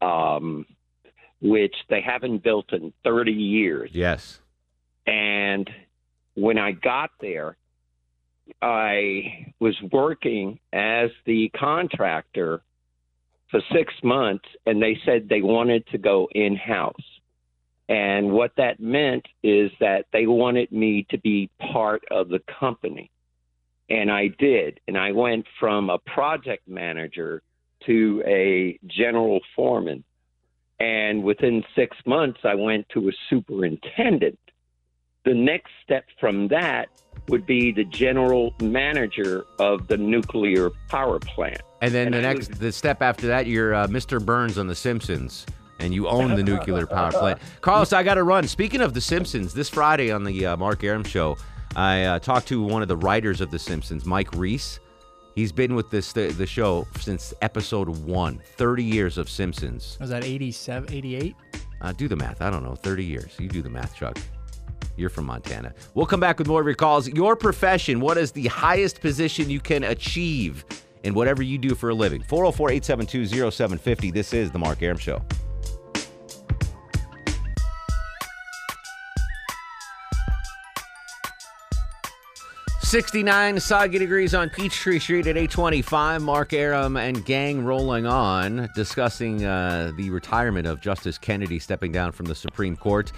[0.00, 0.64] um,
[1.42, 3.90] which they haven't built in 30 years.
[3.92, 4.40] Yes.
[5.06, 5.68] And
[6.34, 7.56] when I got there,
[8.60, 12.62] I was working as the contractor
[13.50, 16.94] for six months, and they said they wanted to go in house.
[17.88, 23.10] And what that meant is that they wanted me to be part of the company.
[23.90, 24.80] And I did.
[24.88, 27.42] And I went from a project manager
[27.86, 30.04] to a general foreman.
[30.80, 34.38] And within six months, I went to a superintendent.
[35.24, 36.88] The next step from that
[37.28, 41.60] would be the general manager of the nuclear power plant.
[41.80, 44.24] And then the I next, the step after that, you're uh, Mr.
[44.24, 45.46] Burns on The Simpsons,
[45.78, 47.40] and you own the nuclear power plant.
[47.60, 48.46] Carlos, I got to run.
[48.46, 51.36] Speaking of The Simpsons, this Friday on the uh, Mark Arum Show,
[51.76, 54.78] I uh, talked to one of the writers of The Simpsons, Mike Reiss.
[55.34, 59.98] He's been with this the, the show since episode one, 30 years of Simpsons.
[60.00, 61.34] Was that 87, 88?
[61.80, 62.40] Uh, do the math.
[62.40, 62.76] I don't know.
[62.76, 63.32] 30 years.
[63.38, 64.16] You do the math, Chuck.
[64.96, 65.74] You're from Montana.
[65.94, 67.08] We'll come back with more of your calls.
[67.08, 67.98] Your profession.
[67.98, 70.64] What is the highest position you can achieve
[71.02, 72.22] in whatever you do for a living?
[72.22, 74.12] 404 872 0750.
[74.12, 75.20] This is The Mark Arum Show.
[82.94, 86.22] 69 soggy degrees on Peachtree Street at 825.
[86.22, 92.12] Mark Arum and gang rolling on, discussing uh, the retirement of Justice Kennedy stepping down
[92.12, 93.10] from the Supreme Court.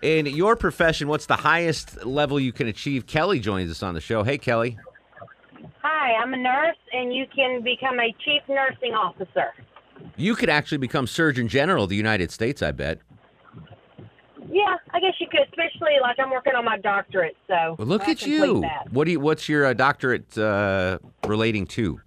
[0.00, 3.08] In your profession, what's the highest level you can achieve?
[3.08, 4.22] Kelly joins us on the show.
[4.22, 4.78] Hey, Kelly.
[5.82, 9.52] Hi, I'm a nurse, and you can become a chief nursing officer.
[10.16, 13.00] You could actually become Surgeon General of the United States, I bet.
[14.56, 18.08] Yeah, I guess you could, especially like I'm working on my doctorate, so Well, look
[18.08, 18.62] at you.
[18.62, 18.90] That.
[18.90, 19.20] What do you?
[19.20, 22.00] What's your uh, doctorate uh, relating to?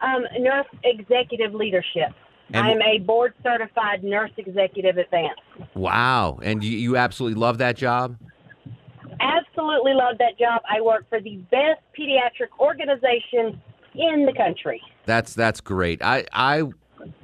[0.00, 2.14] Um, nurse executive leadership.
[2.54, 5.42] And- I'm a board certified nurse executive advanced.
[5.74, 8.16] Wow, and you, you absolutely love that job.
[9.20, 10.62] Absolutely love that job.
[10.66, 13.60] I work for the best pediatric organization
[13.94, 14.80] in the country.
[15.04, 16.02] That's that's great.
[16.02, 16.62] I I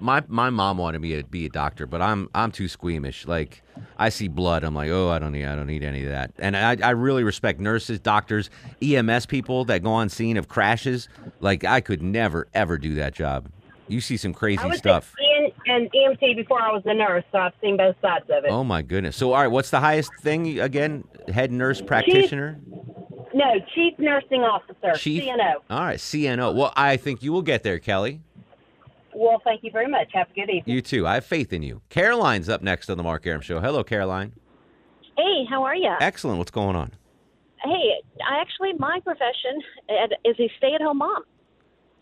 [0.00, 3.26] my my mom wanted me to be a doctor, but I'm I'm too squeamish.
[3.26, 3.62] Like
[3.98, 6.32] I see blood, I'm like, oh, I don't need I don't need any of that.
[6.38, 8.50] And I I really respect nurses, doctors,
[8.82, 11.08] EMS people that go on scene of crashes.
[11.40, 13.48] Like I could never ever do that job.
[13.88, 15.14] You see some crazy stuff.
[15.18, 18.50] in an EMT before I was a nurse, so I've seen both sides of it.
[18.50, 19.16] Oh my goodness.
[19.16, 21.04] So all right, what's the highest thing again?
[21.28, 22.58] Head nurse practitioner.
[23.34, 25.22] No, chief nursing officer, Chief.
[25.22, 25.56] CNO.
[25.68, 26.54] All right, CNO.
[26.54, 28.22] Well, I think you will get there, Kelly.
[29.16, 30.10] Well, thank you very much.
[30.12, 30.64] Have a good evening.
[30.66, 31.06] You too.
[31.06, 31.80] I have faith in you.
[31.88, 33.60] Caroline's up next on the Mark Arum Show.
[33.60, 34.34] Hello, Caroline.
[35.16, 35.90] Hey, how are you?
[36.00, 36.36] Excellent.
[36.36, 36.92] What's going on?
[37.64, 37.94] Hey,
[38.28, 39.62] I actually my profession
[40.26, 41.22] is a stay-at-home mom,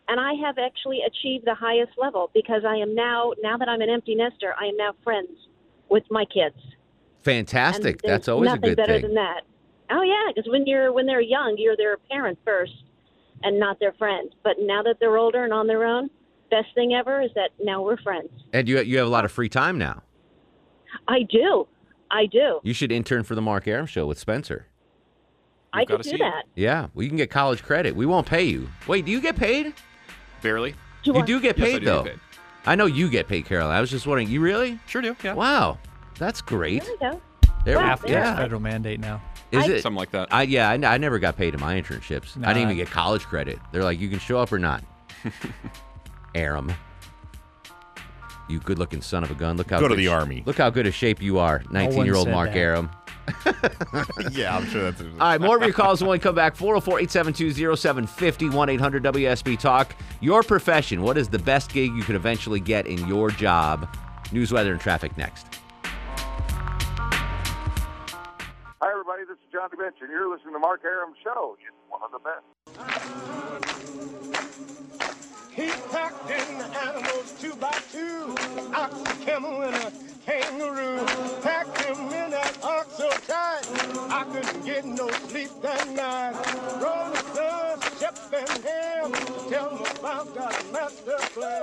[0.09, 3.81] and I have actually achieved the highest level because I am now now that I'm
[3.81, 5.31] an empty nester, I am now friends
[5.89, 6.57] with my kids.
[7.23, 8.03] Fantastic.
[8.03, 9.43] That's always a nothing better than that.
[9.89, 12.75] Oh yeah, because when you're when they're young, you're their parent first,
[13.45, 14.35] and not their friend.
[14.43, 16.11] But now that they're older and on their own,
[16.63, 18.29] best thing ever is that now we're friends.
[18.53, 20.03] And you you have a lot of free time now.
[21.09, 21.67] I do,
[22.11, 22.61] I do.
[22.63, 24.67] You should intern for the Mark Arum Show with Spencer.
[25.73, 26.45] I could do that.
[26.55, 27.97] Yeah, well, you can get college credit.
[27.97, 28.69] We won't pay you.
[28.87, 29.75] Wait, do you get paid?
[30.41, 30.75] Barely.
[31.03, 32.03] you do get Yes, I paid do get though.
[32.05, 32.21] paid.
[32.67, 33.69] I know you get paid, Carol.
[33.69, 34.29] I was just wondering.
[34.31, 34.79] You really?
[34.87, 35.17] Sure do.
[35.25, 35.35] Yeah.
[35.35, 35.79] Wow,
[36.19, 36.85] that's great.
[36.85, 37.23] There we go.
[37.65, 38.37] There, Half the yeah.
[38.37, 39.21] federal mandate now.
[39.51, 40.29] Is I- it Something like that.
[40.33, 42.37] I yeah, I, I never got paid in my internships.
[42.45, 43.59] I didn't even get college credit.
[43.73, 44.83] They're like, you can show up or not.
[46.35, 46.73] Arum,
[48.49, 49.57] you good-looking son of a gun.
[49.57, 50.43] Look how Go to good the sh- Army.
[50.47, 52.59] Look how good a shape you are, one nineteen-year-old said Mark that.
[52.59, 52.91] Arum.
[54.33, 55.01] yeah, I'm sure that's.
[55.03, 56.55] All right, more of your calls when we come back.
[56.57, 59.95] 404 872 0750 1 800 WSB Talk.
[60.21, 61.01] Your profession.
[61.03, 63.89] What is the best gig you could eventually get in your job?
[64.31, 65.47] News, weather, and traffic next.
[68.83, 69.25] Hi, everybody.
[69.25, 71.57] This is John DeBench, and you're listening to Mark Arum Show.
[71.59, 72.45] It's one of the best.
[75.57, 78.35] He packed in the animals two by two,
[78.75, 79.93] ox, a camel, and a
[80.27, 80.99] kangaroo.
[81.43, 83.63] Packed him in that ox so tight,
[84.11, 86.35] I couldn't get no sleep that night.
[86.83, 89.13] Rolling Stones, Shep and Ham,
[89.49, 91.63] tell them about God's master plan.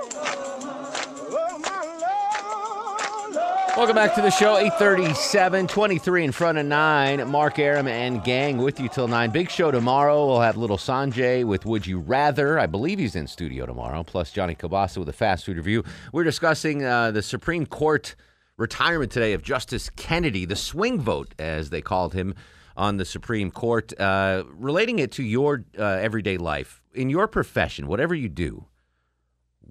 [1.30, 3.01] Oh, my Lord.
[3.34, 4.58] Welcome back to the show.
[4.58, 7.26] 837, 23 in front of 9.
[7.30, 9.30] Mark Arum and gang with you till 9.
[9.30, 10.26] Big show tomorrow.
[10.26, 12.58] We'll have little Sanjay with Would You Rather.
[12.58, 14.02] I believe he's in studio tomorrow.
[14.02, 15.84] Plus Johnny Kabasa with a fast food review.
[16.12, 18.14] We're discussing uh, the Supreme Court
[18.58, 22.34] retirement today of Justice Kennedy, the swing vote, as they called him
[22.76, 26.82] on the Supreme Court, uh, relating it to your uh, everyday life.
[26.94, 28.66] In your profession, whatever you do,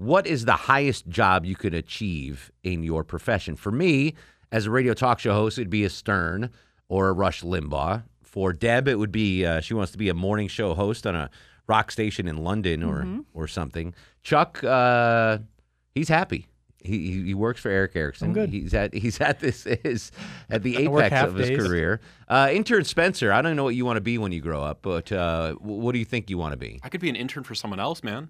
[0.01, 3.55] what is the highest job you could achieve in your profession?
[3.55, 4.15] For me,
[4.51, 6.49] as a radio talk show host, it'd be a Stern
[6.89, 8.03] or a Rush Limbaugh.
[8.23, 11.15] For Deb, it would be uh, she wants to be a morning show host on
[11.15, 11.29] a
[11.67, 13.25] rock station in London or Mhm.
[13.33, 13.93] or something.
[14.23, 15.37] Chuck, uh,
[15.93, 16.47] he's happy.
[16.83, 18.29] He, he he works for Erick Erickson.
[18.29, 18.49] I'm good.
[18.49, 20.11] He's at he's at this is
[20.49, 21.57] at the apex of his days.
[21.59, 22.01] career.
[22.27, 24.79] Uh, intern Spencer, I don't know what you want to be when you grow up,
[24.81, 26.79] but uh, what do you think you want to be?
[26.81, 28.29] I could be an intern for someone else, man.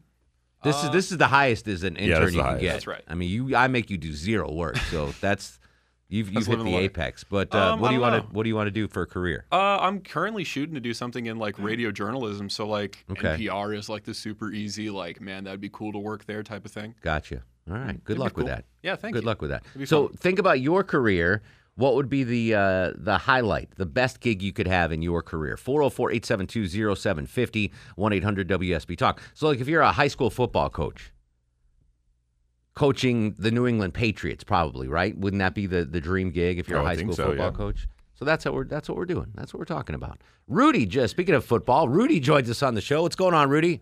[0.64, 2.62] This is this is the highest as an Yeah, intern that's you can highest.
[2.62, 2.72] get.
[2.74, 3.03] That's right.
[3.07, 5.59] I mean, you I make you do zero work, so that's
[6.07, 6.82] you've you've That's hit the the life.
[6.84, 7.24] apex.
[7.24, 8.72] But uh, Um, what I do you don't want to what do you want to
[8.72, 9.45] do for a career?
[9.51, 12.49] Uh, I'm currently shooting to do something in like radio journalism.
[12.49, 13.38] So like Okay.
[13.38, 16.66] NPR is like the super easy, like man, that'd be cool to work there type
[16.66, 16.95] of thing.
[17.01, 17.43] Gotcha.
[17.70, 18.03] All right.
[18.03, 18.66] Good That'd be luck with that.
[18.84, 19.22] Yeah, thank you.
[19.22, 19.28] Good you.
[19.28, 19.64] luck with that.
[19.88, 20.18] So fun.
[20.18, 21.41] think about your career.
[21.76, 25.22] What would be the uh, the highlight, the best gig you could have in your
[25.22, 25.56] career?
[25.56, 29.22] 404-872-0750, 1-800-WSB Talk.
[29.34, 31.14] So like if you're a high school football coach,
[32.76, 35.18] coaching the New England Patriots, probably right?
[35.18, 37.26] Wouldn't that be the, the dream gig if you're I a would high school so,
[37.28, 37.58] football yeah.
[37.58, 37.88] coach?
[38.16, 39.32] So that's what we're that's what we're doing.
[39.34, 40.22] That's what we're talking about.
[40.48, 43.02] Rudy, just speaking of football, Rudy joins us on the show.
[43.04, 43.82] What's going on, Rudy?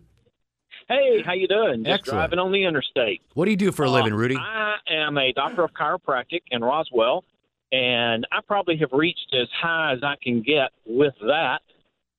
[0.88, 1.84] Hey, how you doing?
[1.84, 2.16] Just Excellent.
[2.18, 3.22] driving on the interstate.
[3.34, 4.36] What do you do for a living, Uh, Rudy?
[4.36, 7.24] I am a doctor of chiropractic in Roswell,
[7.72, 11.60] and I probably have reached as high as I can get with that.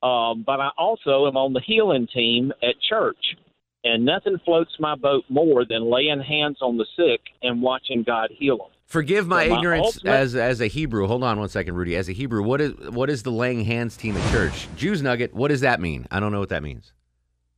[0.06, 3.36] Um, but I also am on the healing team at church,
[3.84, 8.30] and nothing floats my boat more than laying hands on the sick and watching God
[8.36, 8.66] heal them.
[8.86, 11.06] Forgive my So my ignorance ultimate- as as a Hebrew.
[11.06, 11.96] Hold on one second, Rudy.
[11.96, 14.66] As a Hebrew, what is what is the laying hands team at church?
[14.76, 15.32] Jews nugget.
[15.34, 16.06] What does that mean?
[16.10, 16.92] I don't know what that means.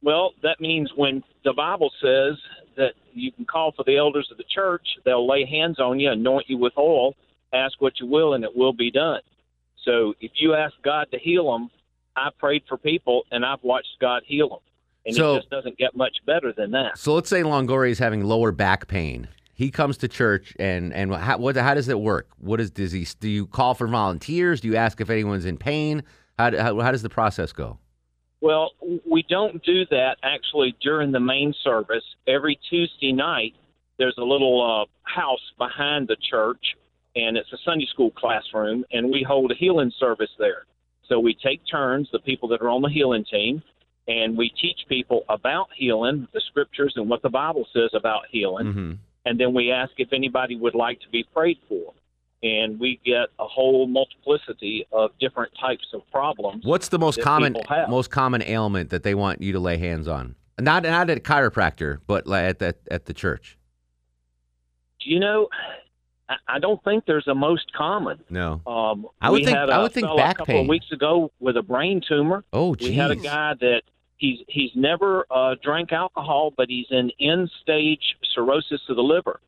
[0.02, 2.36] Well, that means when the Bible says
[2.76, 6.10] that you can call for the elders of the church, they'll lay hands on you,
[6.10, 7.14] anoint you with oil,
[7.54, 9.20] ask what you will, and it will be done.
[9.84, 11.70] So if you ask God to heal them,
[12.16, 14.58] I prayed for people and I've watched God heal them.
[15.06, 16.96] And So- it just doesn't get much better than that.
[16.98, 19.28] So let's say Longoria is having lower back pain.
[19.56, 22.28] He comes to church, and and how, what how does it work?
[22.38, 23.28] What is does he do?
[23.28, 24.60] You call for volunteers?
[24.60, 26.02] Do you ask if anyone's in pain?
[26.38, 27.78] How how, how does the process go?
[28.40, 28.72] Well,
[29.08, 32.02] we don't do that actually during the main service.
[32.26, 33.54] Every Tuesday night,
[33.96, 36.76] there's a little uh, house behind the church,
[37.16, 40.66] and it's a Sunday school classroom, and we hold a healing service there.
[41.08, 43.62] So we take turns, the people that are on the healing team,
[44.08, 48.66] and we teach people about healing, the scriptures, and what the Bible says about healing.
[48.66, 48.92] Mm-hmm.
[49.26, 51.92] And then we ask if anybody would like to be prayed for.
[52.42, 56.62] And we get a whole multiplicity of different types of problems.
[56.66, 57.56] What's the most common
[57.88, 60.34] most common ailment that they want you to lay hands on?
[60.60, 63.56] Not not at a chiropractor, but at the at the church.
[65.00, 65.48] you know,
[66.48, 68.20] I, don't think there's a most common.
[68.30, 68.60] No.
[68.66, 70.64] Um, I would think- I would think back a couple pain.
[70.64, 72.44] of weeks ago with a brain tumor.
[72.52, 72.88] Oh, geez.
[72.90, 73.82] we had a guy that
[74.16, 79.40] he's he's never uh, drank alcohol, but he's in end stage cirrhosis of the liver,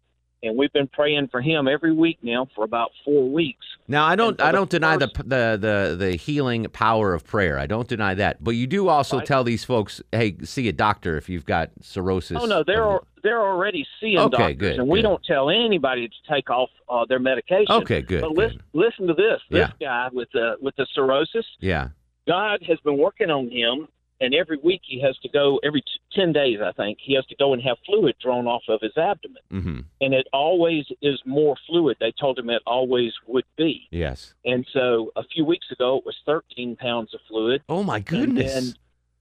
[0.47, 3.65] and we've been praying for him every week now for about four weeks.
[3.89, 7.59] Now I don't I don't deny the, the the the healing power of prayer.
[7.59, 8.43] I don't deny that.
[8.43, 9.27] But you do also Right.
[9.27, 12.39] tell these folks, hey, see a doctor if you've got cirrhosis.
[12.41, 15.09] Oh no, they're they're already seeing Okay, doctors, good, and we good.
[15.09, 17.67] don't tell anybody to take off uh, their medication.
[17.71, 19.41] Okay, good, But listen, listen to this.
[19.51, 19.87] This Yeah.
[19.87, 21.89] guy with the with the cirrhosis, Yeah.
[22.29, 23.87] God has been working on him,
[24.21, 27.27] and every week he has to go, every t- 10 days, I think, he has
[27.27, 29.43] to go and have fluid drawn off of his abdomen.
[29.53, 29.81] Mm-hmm.
[30.01, 31.99] And it always is more fluid.
[32.01, 33.89] They told him it always would be.
[33.91, 34.35] Yes.
[34.45, 37.63] And so a few weeks ago, it was 13 pounds of fluid.
[37.69, 38.55] Oh my goodness.
[38.55, 38.75] And, then,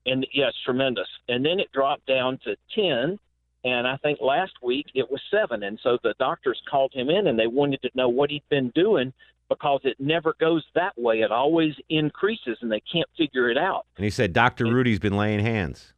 [0.06, 1.08] and yes, tremendous.
[1.28, 3.18] And then it dropped down to 10.
[3.64, 5.62] And I think last week it was seven.
[5.62, 8.70] And so the doctors called him in and they wanted to know what he'd been
[8.74, 9.12] doing
[9.48, 11.20] because it never goes that way.
[11.20, 13.86] It always increases and they can't figure it out.
[13.96, 15.92] And he said, Doctor Rudy's been laying hands.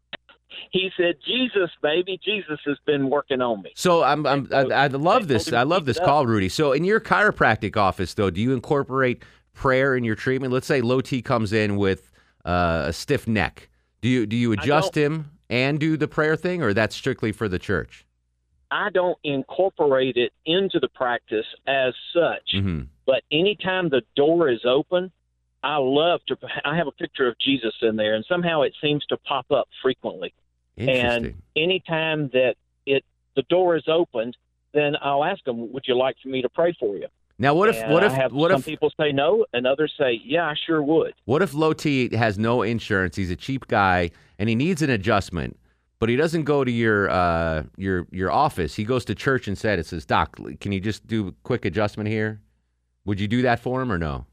[0.71, 3.71] He said, Jesus, baby, Jesus has been working on me.
[3.75, 5.53] So I'm, I'm I, I love this.
[5.53, 6.49] I love this call, Rudy.
[6.49, 9.23] So in your chiropractic office, though, do you incorporate
[9.55, 10.53] prayer in your treatment?
[10.53, 12.11] Let's say Low T comes in with
[12.45, 13.69] uh, a stiff neck.
[14.01, 17.49] Do you do you adjust him and do the prayer thing, or that's strictly for
[17.49, 18.05] the church?
[18.71, 22.83] I don't incorporate it into the practice as such, Mm-hmm.
[23.09, 25.11] But anytime the door is open,
[25.65, 26.37] I love to.
[26.65, 29.67] I have a picture of Jesus in there, and somehow it seems to pop up
[29.83, 30.35] frequently.
[30.77, 32.55] And anytime that
[32.87, 33.05] it
[33.35, 34.37] the door is opened,
[34.75, 37.07] then I'll ask them, "Would you like for me to pray for you?"
[37.39, 39.67] Now, what if And what I if have what some if people say no, and
[39.67, 43.17] others say, "Yeah, I sure would." What if Low T has no insurance?
[43.17, 45.59] He's a cheap guy and he needs an adjustment,
[45.99, 48.75] but he doesn't go to your uh, your your office.
[48.75, 51.65] He goes to church and said, "It says, Doc, can you just do a quick
[51.65, 52.43] adjustment here?"
[53.09, 54.27] Would you do that for him or no?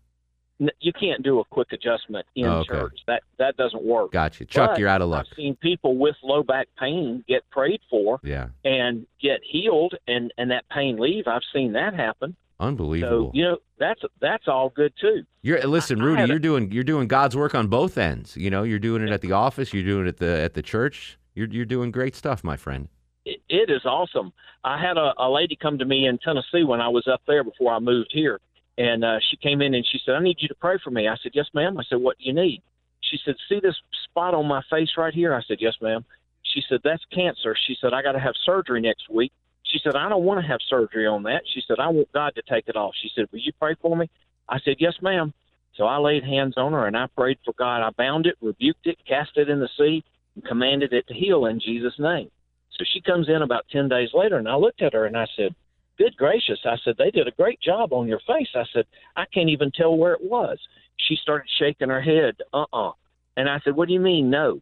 [0.79, 2.67] You can't do a quick adjustment in Oh, okay.
[2.69, 2.99] church.
[3.07, 4.11] That that doesn't work.
[4.11, 4.71] Gotcha, Chuck.
[4.71, 5.25] But you're out of luck.
[5.29, 10.33] I've seen people with low back pain get prayed for Yeah, and get healed, and
[10.37, 11.27] and that pain leave.
[11.27, 12.35] I've seen that happen.
[12.59, 13.31] unbelievable.
[13.33, 15.23] So you know that's that's all good too.
[15.41, 16.23] You're listen, Rudy.
[16.25, 18.37] You're doing you're doing God's work on both ends.
[18.37, 19.73] You know, you're doing it at the office.
[19.73, 21.17] You're doing it at the at the church.
[21.33, 22.87] You're you're doing great stuff, my friend.
[23.25, 24.31] It, it is awesome.
[24.63, 27.43] I had a, a lady come to me in Tennessee when I was up there
[27.43, 28.39] before I moved here,
[28.77, 31.07] and uh, she came in and she said, "I need you to pray for me."
[31.07, 32.61] I said, "Yes, ma'am." I said, "What do you need?"
[33.01, 33.75] She said, "See this
[34.09, 36.03] spot on my face right here?" I said, "Yes, ma'am."
[36.43, 39.31] She said, "That's cancer." She said, "I got to have surgery next week."
[39.63, 42.35] She said, "I don't want to have surgery on that." She said, "I want God
[42.35, 44.09] to take it off." She said, "Will you pray for me?"
[44.49, 45.33] I said, "Yes, ma'am."
[45.75, 47.81] So I laid hands on her and I prayed for God.
[47.81, 50.03] I bound it, rebuked it, cast it in the sea,
[50.35, 52.31] and commanded it to heal in Jesus' name.
[52.71, 55.27] So she comes in about 10 days later, and I looked at her and I
[55.35, 55.55] said,
[55.97, 56.59] Good gracious.
[56.65, 58.49] I said, They did a great job on your face.
[58.55, 58.85] I said,
[59.15, 60.59] I can't even tell where it was.
[60.97, 62.91] She started shaking her head, uh uh
[63.37, 64.61] And I said, What do you mean, no?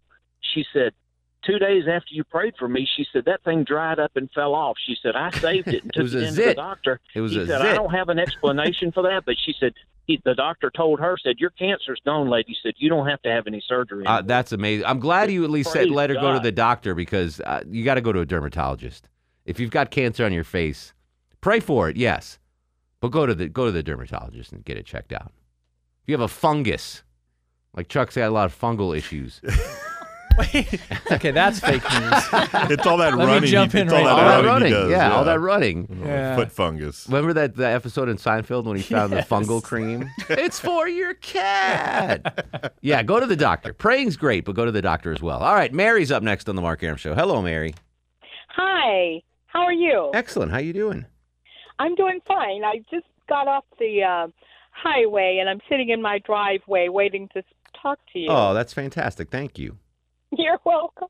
[0.53, 0.93] She said,
[1.45, 4.53] two days after you prayed for me, she said that thing dried up and fell
[4.53, 4.77] off.
[4.85, 6.99] She said I saved it and It took was it a into the doctor.
[7.13, 9.73] It was he a said I don't have an explanation for that, but she said
[10.05, 12.55] he, the doctor told her said your cancer's gone, lady.
[12.61, 14.05] Said you don't have to have any surgery.
[14.05, 14.85] Uh, that's amazing.
[14.85, 17.83] I'm glad you at least said let her go to the doctor because uh, you
[17.83, 19.07] got to go to a dermatologist.
[19.45, 20.93] If you've got cancer on your face,
[21.43, 22.39] pray for it, yes,
[23.01, 25.31] but go to the go to the dermatologist and get it checked out.
[26.01, 27.03] If you have a fungus,
[27.75, 29.41] like Chuck's got a lot of fungal issues.
[30.37, 30.79] Wait.
[31.11, 32.23] okay, that's fake news.
[32.71, 33.41] It's all that Let running.
[33.43, 35.11] Me jump he, in it's right all all that that running, running, he does, yeah,
[35.13, 36.01] all that running.
[36.05, 36.35] Yeah.
[36.35, 37.07] Foot fungus.
[37.07, 39.27] Remember that the episode in Seinfeld when he found Yes.
[39.27, 40.09] the fungal cream?
[40.29, 42.73] it's for your cat.
[42.81, 43.73] yeah, go to the doctor.
[43.73, 45.39] Praying's great, but go to the doctor as well.
[45.39, 47.13] All right, Mary's up next on the Mark Arum Show.
[47.13, 47.75] Hello, Mary.
[48.55, 50.09] Hi, how are you?
[50.13, 50.51] Excellent.
[50.51, 51.05] How you doing?
[51.83, 52.63] I'm doing fine.
[52.63, 54.27] I just got off the uh,
[54.71, 57.43] highway and I'm sitting in my driveway waiting to
[57.81, 58.27] talk to you.
[58.29, 59.29] Oh, that's fantastic.
[59.29, 59.77] Thank you.
[60.37, 61.09] You're welcome.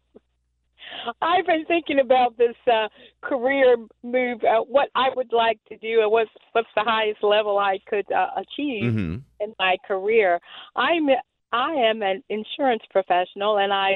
[1.21, 2.87] I've been thinking about this uh,
[3.21, 7.57] career move, uh, what I would like to do, and what's what's the highest level
[7.57, 9.15] I could uh, achieve Mm-hmm.
[9.41, 10.39] in my career.
[10.75, 11.07] I'm
[11.51, 13.89] I am an insurance professional, and I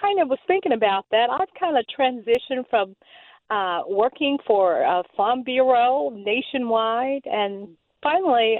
[0.00, 1.28] kind of was thinking about that.
[1.30, 2.94] I've kind of transitioned from
[3.50, 7.68] uh, working for a farm bureau nationwide, and
[8.02, 8.58] finally,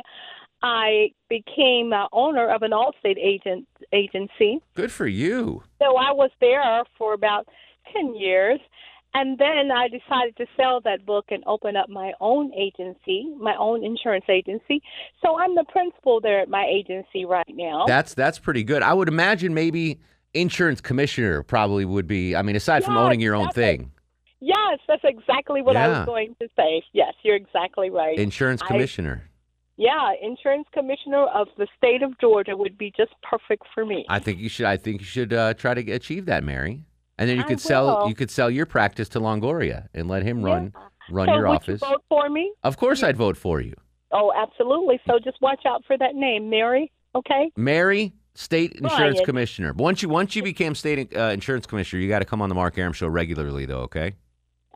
[0.62, 4.60] I became uh, owner of an Allstate agent agency.
[4.74, 5.62] Good for you.
[5.78, 7.48] So I was there for about
[7.92, 8.60] 10 years.
[9.12, 13.56] And then I decided to sell that book and open up my own agency, my
[13.58, 14.82] own insurance agency.
[15.20, 17.86] So I'm the principal there at my agency right now.
[17.88, 18.82] That's that's pretty good.
[18.82, 19.98] I would imagine maybe
[20.32, 22.36] insurance commissioner probably would be.
[22.36, 23.90] I mean, aside from owning your own thing,
[24.40, 25.98] yes, that's exactly what I Yeah.
[25.98, 26.82] was going to say.
[26.92, 28.18] Yes, you're exactly right.
[28.18, 29.24] insurance I- commissioner.
[29.76, 34.04] yeah, insurance commissioner of the state of Georgia would be just perfect for me.
[34.08, 34.66] I think you should.
[34.66, 36.84] I think you should uh, try to achieve that, Mary.
[37.18, 38.08] And then you I could sell.
[38.08, 40.72] You could sell your practice to Longoria and let him run
[41.10, 41.82] run so your would office.
[41.82, 42.52] you vote for me?
[42.62, 43.74] Of course, I'd vote for you,
[44.12, 45.00] Oh, absolutely.
[45.06, 46.90] So just watch out for that name, Mary.
[47.14, 47.50] Okay.
[47.56, 48.12] Mary.
[48.34, 49.24] State insurance Brian.
[49.26, 49.72] commissioner.
[49.74, 52.54] Once you once you became state uh, insurance commissioner, you got to come on the
[52.54, 53.80] Mark Arum show regularly, though.
[53.80, 54.14] Okay.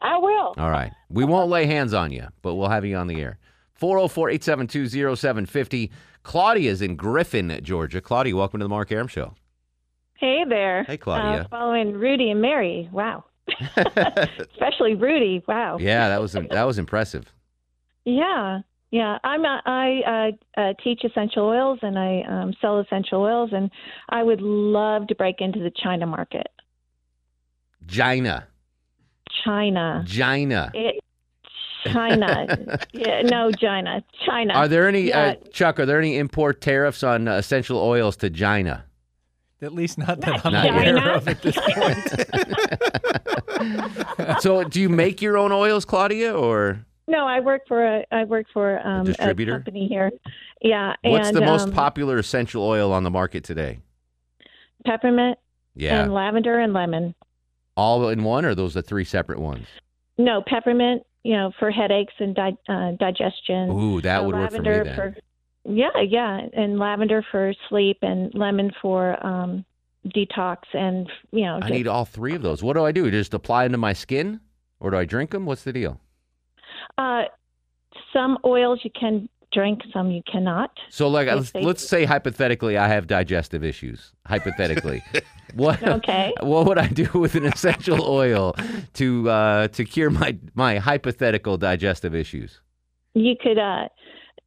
[0.03, 0.55] I will.
[0.59, 0.93] All right.
[1.09, 3.39] We won't lay hands on you, but we'll have you on the air.
[3.75, 5.91] 404 872 0750.
[6.23, 8.01] Claudia's in Griffin, Georgia.
[8.01, 9.35] Claudia, welcome to the Mark Arum Show.
[10.15, 10.85] Hey there.
[10.85, 11.43] Hey, Claudia.
[11.43, 12.89] Uh, following Rudy and Mary.
[12.93, 13.25] Wow.
[13.77, 15.43] Especially Rudy.
[15.47, 15.77] Wow.
[15.79, 17.33] Yeah, that was that was impressive.
[18.05, 18.61] Yeah.
[18.91, 19.19] Yeah.
[19.23, 23.71] I'm a, I uh, uh, teach essential oils and I um, sell essential oils, and
[24.09, 26.49] I would love to break into the China market.
[27.87, 28.47] Gina.
[29.45, 30.03] China.
[30.07, 30.71] Gina.
[30.75, 31.01] It,
[31.85, 32.79] China.
[32.93, 33.23] yeah.
[33.23, 34.03] No, China.
[34.27, 34.55] China.
[34.55, 35.21] Are there any, Yeah.
[35.21, 38.85] uh, Chuck, are there any import tariffs on uh, essential oils to China?
[39.63, 40.89] At least not that I'm Not yet.
[40.95, 41.99] aware of at this point.
[44.41, 48.25] so, do you make your own oils, Claudia, or no, I work for a I
[48.25, 49.53] work for um, distributor?
[49.53, 50.11] company here.
[50.61, 50.95] Yeah.
[51.03, 53.81] what's and, the most um, popular essential oil on the market today?
[54.85, 55.39] Peppermint.
[55.75, 56.03] Yeah.
[56.03, 57.15] And lavender and lemon.
[57.77, 59.67] All in one, or are those the three separate ones?
[60.17, 63.71] No, peppermint, you know, for headaches and di- uh, digestion.
[63.71, 64.95] Ooh, that Uh, would work for me then.
[64.95, 65.17] for-
[65.65, 69.65] yeah, yeah, and lavender for sleep and lemon for um
[70.15, 71.59] detox and you know.
[71.63, 72.63] I need all three of those.
[72.63, 73.11] What do I do?
[73.11, 74.41] Just apply them to my skin,
[74.79, 75.47] or do I drink them?
[75.47, 76.01] What's the deal?
[76.99, 77.23] uh,
[78.13, 80.71] some oils you can drink, some you cannot.
[80.91, 84.13] So, like, let's, let's say hypothetically, I have digestive issues.
[84.27, 85.03] Hypothetically,
[85.55, 86.33] what Okay.
[86.41, 88.55] what would I do with an essential oil
[88.95, 92.61] to uh, to cure my my hypothetical digestive issues?
[93.15, 93.89] You could uh,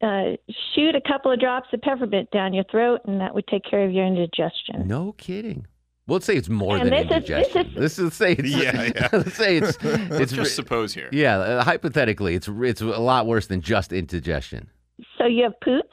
[0.02, 0.36] uh,
[0.74, 3.84] shoot a couple of drops of peppermint down your throat, and that would take care
[3.84, 4.86] of your indigestion.
[4.86, 5.66] No kidding.
[6.06, 7.74] Well, let's say it's more And than this is- this indigestion.
[7.76, 9.08] This is, say it's Yeah, yeah.
[9.12, 11.08] let's say it's Let's it's just suppose here.
[11.12, 14.70] Yeah, uh, hypothetically, it's it's a lot worse than just indigestion.
[15.18, 15.88] So you have poops.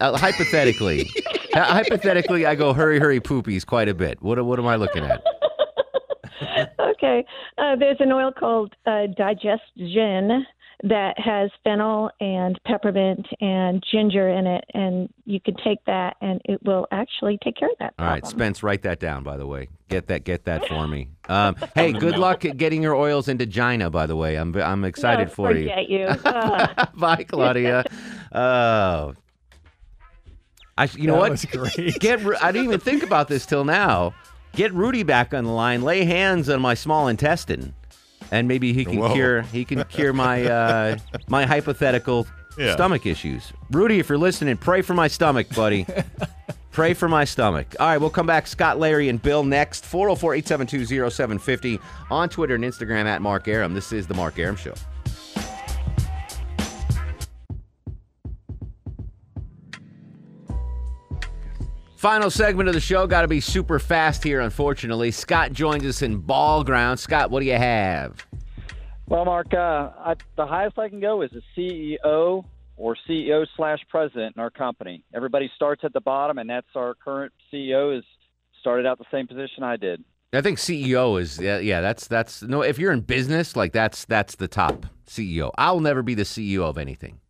[0.00, 1.08] Uh, hypothetically,
[1.54, 4.22] Hy- hypothetically, I go hurry, hurry, poopies quite a bit.
[4.22, 5.22] What what am I looking at?
[6.80, 7.24] okay.
[7.58, 10.46] Uh, there's an oil called uh, Digestion
[10.84, 16.40] that has fennel and peppermint and ginger in it, and you can take that, and
[16.44, 17.94] it will actually take care of that.
[18.00, 19.22] All right, Spence, write that down.
[19.22, 21.08] By the way, get that get that for me.
[21.28, 23.88] Um, hey, good luck at getting your oils into Gina.
[23.90, 25.68] By the way, I'm I'm excited No, for you.
[25.70, 26.04] forget you.
[26.06, 27.84] Uh, Bye, Claudia.
[28.34, 29.14] Oh.
[30.78, 31.30] I, you know That what?
[31.32, 31.98] was great.
[32.00, 32.20] Get.
[32.42, 34.14] I didn't even think about this till now.
[34.54, 35.82] Get Rudy back on the line.
[35.82, 37.74] Lay hands on my small intestine,
[38.30, 39.12] and maybe he can Whoa.
[39.14, 39.42] cure.
[39.42, 40.96] He can cure my uh,
[41.28, 42.26] my hypothetical
[42.58, 42.72] Yeah.
[42.74, 43.52] stomach issues.
[43.70, 45.86] Rudy, if you're listening, pray for my stomach, buddy.
[46.72, 47.66] Pray for my stomach.
[47.78, 48.46] All right, we'll come back.
[48.46, 49.84] Scott, Larry, and Bill next.
[49.84, 51.78] 404 872 0750
[52.10, 53.74] on Twitter and Instagram at Mark Arum.
[53.74, 54.72] This is The Mark Arum Show.
[62.02, 63.06] Final segment of the show.
[63.06, 65.12] Got to be super fast here, unfortunately.
[65.12, 66.98] Scott joins us in ball ground.
[66.98, 68.26] Scott, what do you have?
[69.06, 72.44] Well, Mark, uh, I, the highest I can go is a CEO
[72.76, 75.04] or CEO slash president in our company.
[75.14, 77.96] Everybody starts at the bottom, and that's our current CEO.
[77.96, 78.02] Is
[78.60, 80.02] started out the same position I did.
[80.32, 81.80] I think CEO is yeah, yeah.
[81.80, 82.62] That's that's no.
[82.62, 85.52] If you're in business, like that's that's the top CEO.
[85.56, 87.20] I'll never be the CEO of anything.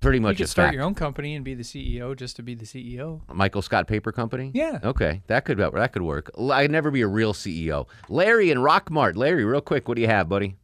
[0.00, 0.74] Pretty much You much could a start fact.
[0.76, 3.20] your own company and be the CEO just to be the CEO.
[3.32, 4.50] Michael Scott Paper Company.
[4.54, 4.78] Yeah.
[4.82, 6.30] Okay, that could that could work.
[6.38, 7.86] I'd never be a real CEO.
[8.08, 9.16] Larry and Rockmart.
[9.16, 10.56] Larry, real quick, what do you have, buddy?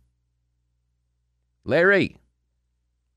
[1.65, 2.17] Larry.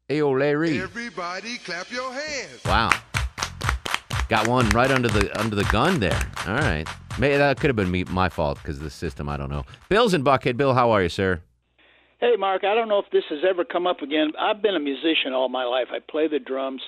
[0.09, 0.81] Hey, oh, Larry.
[0.81, 2.61] Everybody clap your hands.
[2.65, 2.89] Wow.
[4.27, 6.19] Got one right under the under the gun there.
[6.47, 6.87] All right.
[7.17, 9.29] Maybe that could have been me, my fault because of the system.
[9.29, 9.65] I don't know.
[9.87, 10.57] Bill's in Buckhead.
[10.57, 11.41] Bill, how are you, sir?
[12.19, 14.33] Hey, Mark, I don't know if this has ever come up again.
[14.37, 15.87] I've been a musician all my life.
[15.91, 16.81] I play the drums.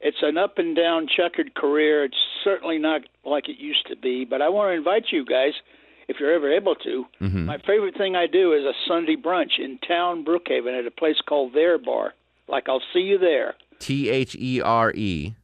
[0.00, 2.04] It's an up and down checkered career.
[2.04, 5.52] It's certainly not like it used to be, but I want to invite you guys,
[6.08, 7.06] if you're ever able to.
[7.22, 7.44] Mhm.
[7.46, 11.20] My favorite thing I do is a Sunday brunch in town, Brookhaven, at a place
[11.20, 12.12] called Their Bar.
[12.48, 13.54] Like, I'll see you there.
[13.78, 15.34] T H E R E.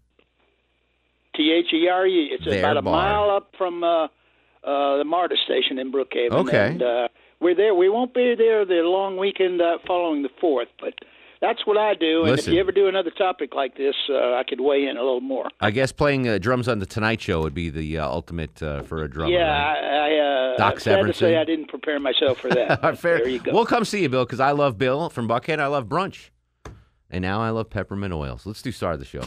[1.35, 2.27] T H E R E.
[2.33, 2.93] It's Their about a Bar.
[2.93, 4.09] mile up from uh,
[4.65, 6.33] uh, the MARTA station in Brookhaven.
[6.33, 6.67] Okay.
[6.73, 7.09] And uh,
[7.41, 7.75] we're there.
[7.75, 10.95] We won't be there the long weekend uh, following the fourth, but
[11.41, 12.23] that's what I do.
[12.23, 12.53] And Listen.
[12.53, 15.23] if you ever do another topic like this, uh, I could weigh in a little
[15.23, 15.49] more.
[15.61, 18.83] I guess playing uh, drums on the Tonight Show would be the uh, ultimate uh,
[18.83, 19.33] for a drummer.
[19.33, 19.85] yeah, right?
[19.85, 22.99] I, I uh, Doc sad to say I didn't prepare myself for that.
[22.99, 23.19] Fair.
[23.19, 23.53] There you go.
[23.53, 25.61] We'll come see you, Bill, because I love Bill from Buckhead.
[25.61, 26.29] I love brunch,
[27.11, 28.45] and now I love peppermint oils.
[28.45, 29.23] Let's do star of the show.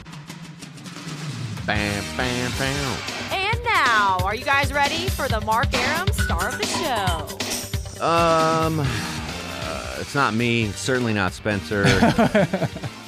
[1.65, 2.97] Bam, bam, bam.
[3.31, 7.52] And now, are you guys ready for the Mark Arum star of the show?
[8.01, 10.65] Um, uh, it's not me.
[10.65, 11.85] It's certainly not Spencer.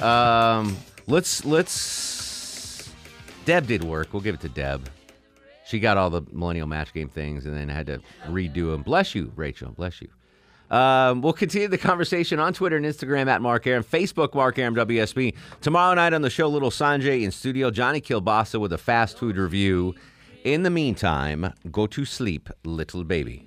[0.00, 0.76] um,
[1.06, 2.90] let's let's.
[3.44, 4.08] Deb did work.
[4.12, 4.88] We'll give it to Deb.
[5.66, 8.82] She got all the Millennial Match Game things and then had to redo them.
[8.82, 9.72] Bless you, Rachel.
[9.72, 10.08] Bless you.
[10.70, 14.74] Um, we'll continue the conversation on Twitter and Instagram at Mark Arum, Facebook Mark Arum
[14.74, 15.34] WSB.
[15.60, 19.36] Tomorrow night on the show, little Sanjay in studio, Johnny Kilbasa with a fast food
[19.36, 19.94] review.
[20.44, 23.46] In the meantime, go to sleep, little baby.